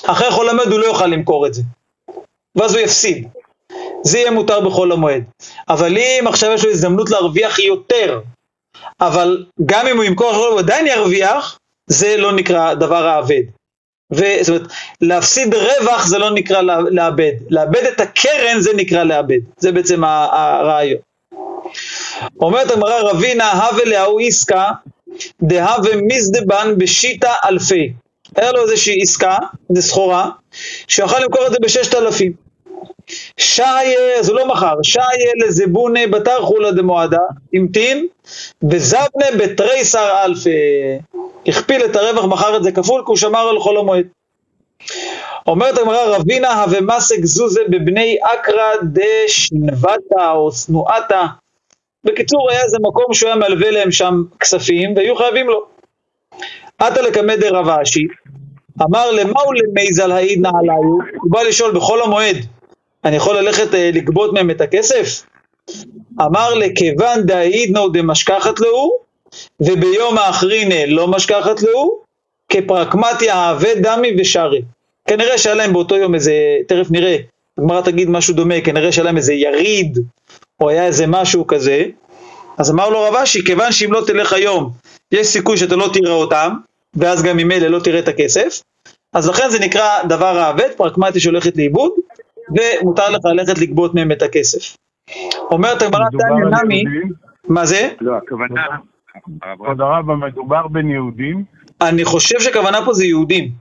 [0.06, 1.62] אחרי חול המועד הוא לא יוכל למכור את זה.
[2.56, 3.28] ואז הוא יפסיד.
[4.04, 5.24] זה יהיה מותר בחול המועד.
[5.70, 8.20] אבל אם עכשיו יש לו הזדמנות להרוויח יותר,
[9.02, 11.60] אבל גם אם הוא ימכור אחרי הוא עדיין ירוויח,
[11.90, 13.42] זה לא נקרא דבר האבד.
[14.12, 14.68] זאת אומרת,
[15.02, 16.62] להפסיד רווח זה לא נקרא
[16.92, 21.00] לאבד, לאבד את הקרן זה נקרא לאבד, זה בעצם הרעיון.
[22.42, 24.72] אומרת הגמרא רבינה הווה להוא עסקה
[25.42, 27.94] דהווה מזדבן בשיטה אלפי.
[28.36, 29.38] היה לו איזושהי עסקה,
[29.70, 30.30] זו סחורה,
[30.88, 32.49] שיכול למכור את זה בששת אלפים.
[33.40, 33.78] שיה,
[34.22, 35.04] זה לא מחר, שיה
[35.46, 37.22] לזבונה בתר חולה דמועדה,
[37.54, 38.08] המתין,
[38.72, 40.50] וזבנה בתריסר אלפה.
[41.48, 44.08] הכפיל את הרווח, מכר את זה כפול, כי הוא שמר על חול המועד.
[45.48, 51.26] אומרת הגמרא רבינה הווה מסק זוזה בבני אקרא דשנבתה או שנואתה.
[52.04, 55.66] בקיצור, היה איזה מקום שהוא היה מלווה להם שם כספים, והיו חייבים לו.
[56.78, 58.08] עתה לקמא דרב אשי,
[58.82, 60.84] אמר למהו למייזל העיד נעליו?
[61.22, 62.38] הוא בא לשאול בכל המועד,
[63.06, 65.24] אני יכול ללכת אה, לגבות מהם את הכסף?
[66.22, 68.92] אמר לכיוון דהעידנו דמשכחת לו,
[69.60, 72.00] וביום האחרינה לא משכחת לו,
[72.50, 74.62] כפרקמטיה אהבה דמי ושרי.
[75.08, 76.34] כנראה שהיה להם באותו יום איזה,
[76.68, 77.18] תכף נראה,
[77.58, 80.00] הגמרא תגיד משהו דומה, כנראה שהיה להם איזה יריד,
[80.62, 81.86] או היה איזה משהו כזה,
[82.58, 84.72] אז אמר לו רב אשי, כיוון שאם לא תלך היום,
[85.12, 86.54] יש סיכוי שאתה לא תראה אותם,
[86.96, 88.62] ואז גם ממילא לא תראה את הכסף,
[89.14, 91.92] אז לכן זה נקרא דבר האבד, פרקמטי שהולכת לאיבוד,
[92.50, 94.76] ומותר לך ללכת לגבות מהם את הכסף.
[95.52, 96.84] אומרת הגמרא תניא נמי,
[97.48, 97.90] מה זה?
[98.02, 98.66] לא, הכוונה...
[99.56, 101.44] כבוד הרב, מדובר בין יהודים?
[101.82, 103.52] אני חושב שכוונה פה זה יהודים.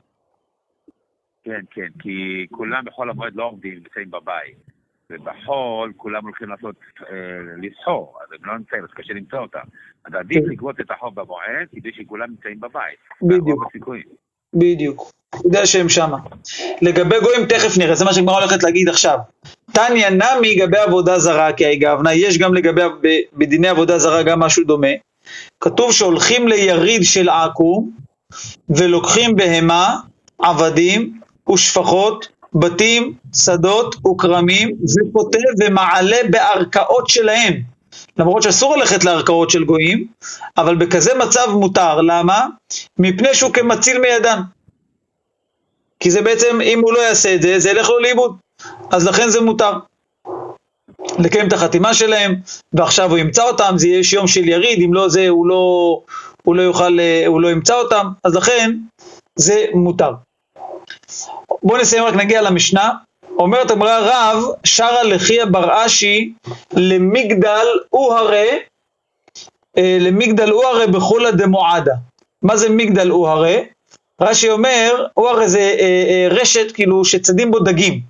[1.45, 4.57] כן, כן, כי כולם בחול המועד לא עומדים, נמצאים בבית.
[5.11, 6.77] ובחול כולם הולכים לעשות,
[7.11, 7.15] אה,
[7.63, 9.65] לסחור, אז הם לא נמצאים, אז קשה למצוא אותם.
[10.05, 10.51] אז עדיף כן.
[10.51, 12.99] לגבות את החוב במועד, כדי שכולם נמצאים בבית.
[13.23, 13.65] בדיוק.
[14.55, 15.13] בדיוק.
[15.45, 16.17] יודע שהם שמה.
[16.83, 19.19] לגבי גויים תכף נראה, זה מה שהגמרא הולכת להגיד עכשיו.
[19.73, 22.83] תניא נמי לגבי עבודה זרה כי גבנה, יש גם לגבי,
[23.35, 24.89] בדיני עבודה זרה גם משהו דומה.
[25.61, 27.91] כתוב שהולכים ליריד של עכו"ם
[28.71, 29.97] ולוקחים בהמה,
[30.39, 31.21] עבדים
[31.53, 37.78] ושפחות, בתים, שדות וכרמים, ופוטה ומעלה בערכאות שלהם.
[38.19, 40.07] למרות שאסור ללכת לערכאות של גויים,
[40.57, 42.01] אבל בכזה מצב מותר.
[42.01, 42.47] למה?
[42.99, 44.41] מפני שהוא כמציל מידן.
[46.01, 48.37] כי זה בעצם, אם הוא לא יעשה את זה, זה ילך לו לאיבוד.
[48.91, 49.73] אז לכן זה מותר.
[51.19, 52.35] לקיים את החתימה שלהם,
[52.73, 56.01] ועכשיו הוא ימצא אותם, זה יש יום של יריד, אם לא זה, הוא לא,
[56.43, 58.77] הוא לא יוכל, הוא לא ימצא אותם, אז לכן
[59.37, 60.13] זה מותר.
[61.63, 62.91] בואו נסיים רק נגיע למשנה.
[63.39, 66.33] אומרת אמרה רב, שרה לחייה בר אשי
[66.73, 68.59] למגדל הוא הרי,
[69.79, 71.95] אה, למגדל הוא הרי בחולה דמועדה.
[72.43, 73.65] מה זה מגדל הוא הרי?
[74.21, 78.01] רש"י אומר, הוא הרי זה אה, אה, רשת כאילו שצדים בו דגים.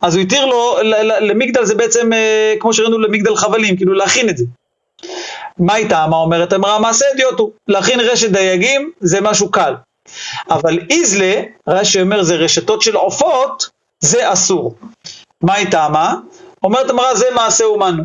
[0.00, 0.76] אז הוא התיר לו,
[1.20, 2.10] למגדל זה בעצם
[2.60, 4.44] כמו שראינו למגדל חבלים, כאילו להכין את זה.
[5.58, 6.06] מה איתה?
[6.06, 6.52] מה אומרת?
[6.52, 9.74] אמרה מעשה אדיוטו, להכין רשת דייגים זה משהו קל.
[10.50, 11.34] אבל איזלה,
[11.68, 14.74] רש"י אומר זה רשתות של עופות, זה אסור.
[15.42, 16.14] מה היא טעמה?
[16.62, 17.96] אומרת אמרה זה מעשה אומן.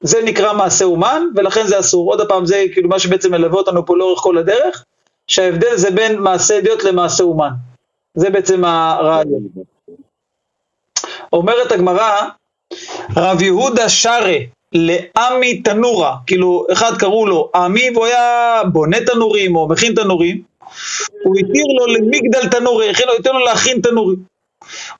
[0.00, 2.10] זה נקרא מעשה אומן, ולכן זה אסור.
[2.10, 4.84] עוד פעם, זה כאילו מה שבעצם מלווה אותנו פה לאורך כל הדרך,
[5.26, 7.50] שההבדל זה בין מעשה אדיוט למעשה אומן.
[8.14, 9.48] זה בעצם הרעיון.
[11.32, 12.28] אומרת הגמרא,
[13.16, 14.36] רב יהודה שרה
[14.72, 20.42] לעמי תנורה, כאילו אחד קראו לו עמי והוא היה בונה תנורים או מכין תנורים,
[21.24, 24.16] הוא התיר לו למגדל תנורי, הכין לו, התיר לו להכין תנורי.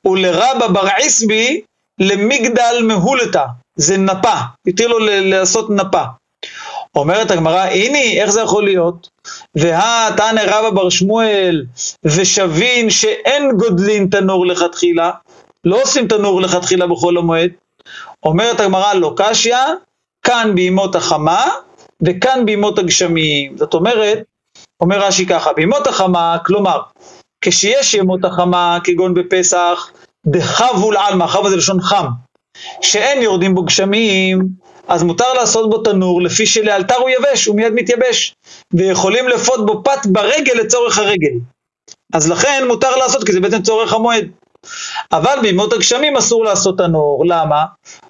[0.07, 1.61] ולרבא בר עסבי
[2.01, 3.45] למגדל מהולתה,
[3.77, 4.35] זה נפה,
[4.67, 6.03] התיר לו לעשות נפה.
[6.97, 9.09] אומרת הגמרא, הנה, איך זה יכול להיות?
[9.55, 11.65] והא תנא רבא בר שמואל,
[12.05, 15.11] ושבין שאין גודלין תנור לכתחילה,
[15.65, 17.51] לא עושים תנור לכתחילה בחול המועד.
[18.23, 19.57] אומרת הגמרא, לא קשיא,
[20.23, 21.47] כאן בימות החמה,
[22.03, 23.57] וכאן בימות הגשמים.
[23.57, 24.19] זאת אומרת,
[24.81, 26.81] אומר רש"י ככה, בימות החמה, כלומר,
[27.45, 29.91] כשיש ימות החמה, כגון בפסח,
[30.27, 32.07] דחבול עלמא, חבול זה לשון חם,
[32.81, 34.49] שאין יורדים בו גשמים,
[34.89, 38.35] אז מותר לעשות בו תנור, לפי שלאלתר הוא יבש, הוא מיד מתייבש,
[38.75, 41.33] ויכולים לפות בו פת ברגל לצורך הרגל.
[42.15, 44.29] אז לכן מותר לעשות, כי זה בעצם צורך המועד.
[45.13, 47.65] אבל בימות הגשמים אסור לעשות תנור, למה?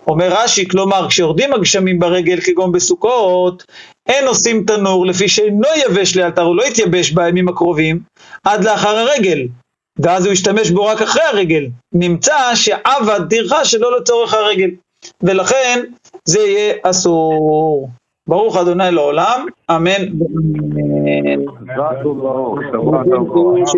[0.07, 3.65] אומר רש"י, כלומר כשיורדים הגשמים ברגל כגון בסוכות,
[4.09, 8.01] אין עושים תנור לפי שאינו יבש לאלתר, הוא לא יתייבש בימים הקרובים,
[8.45, 9.47] עד לאחר הרגל,
[9.99, 11.67] ואז הוא ישתמש בו רק אחרי הרגל.
[11.93, 14.71] נמצא שעבד טרחה שלא לצורך הרגל,
[15.23, 15.81] ולכן
[16.25, 17.89] זה יהיה אסור.
[18.29, 20.03] ברוך אדוני לעולם, אמן.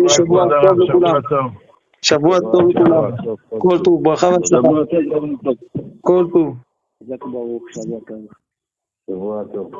[0.07, 1.66] שבוע טוב לכולם.
[2.07, 3.11] שבוע טוב לכולם.
[3.57, 4.67] כל טוב, ברכה והצלחה.
[6.01, 6.55] כל טוב.
[9.09, 9.71] שבוע טוב.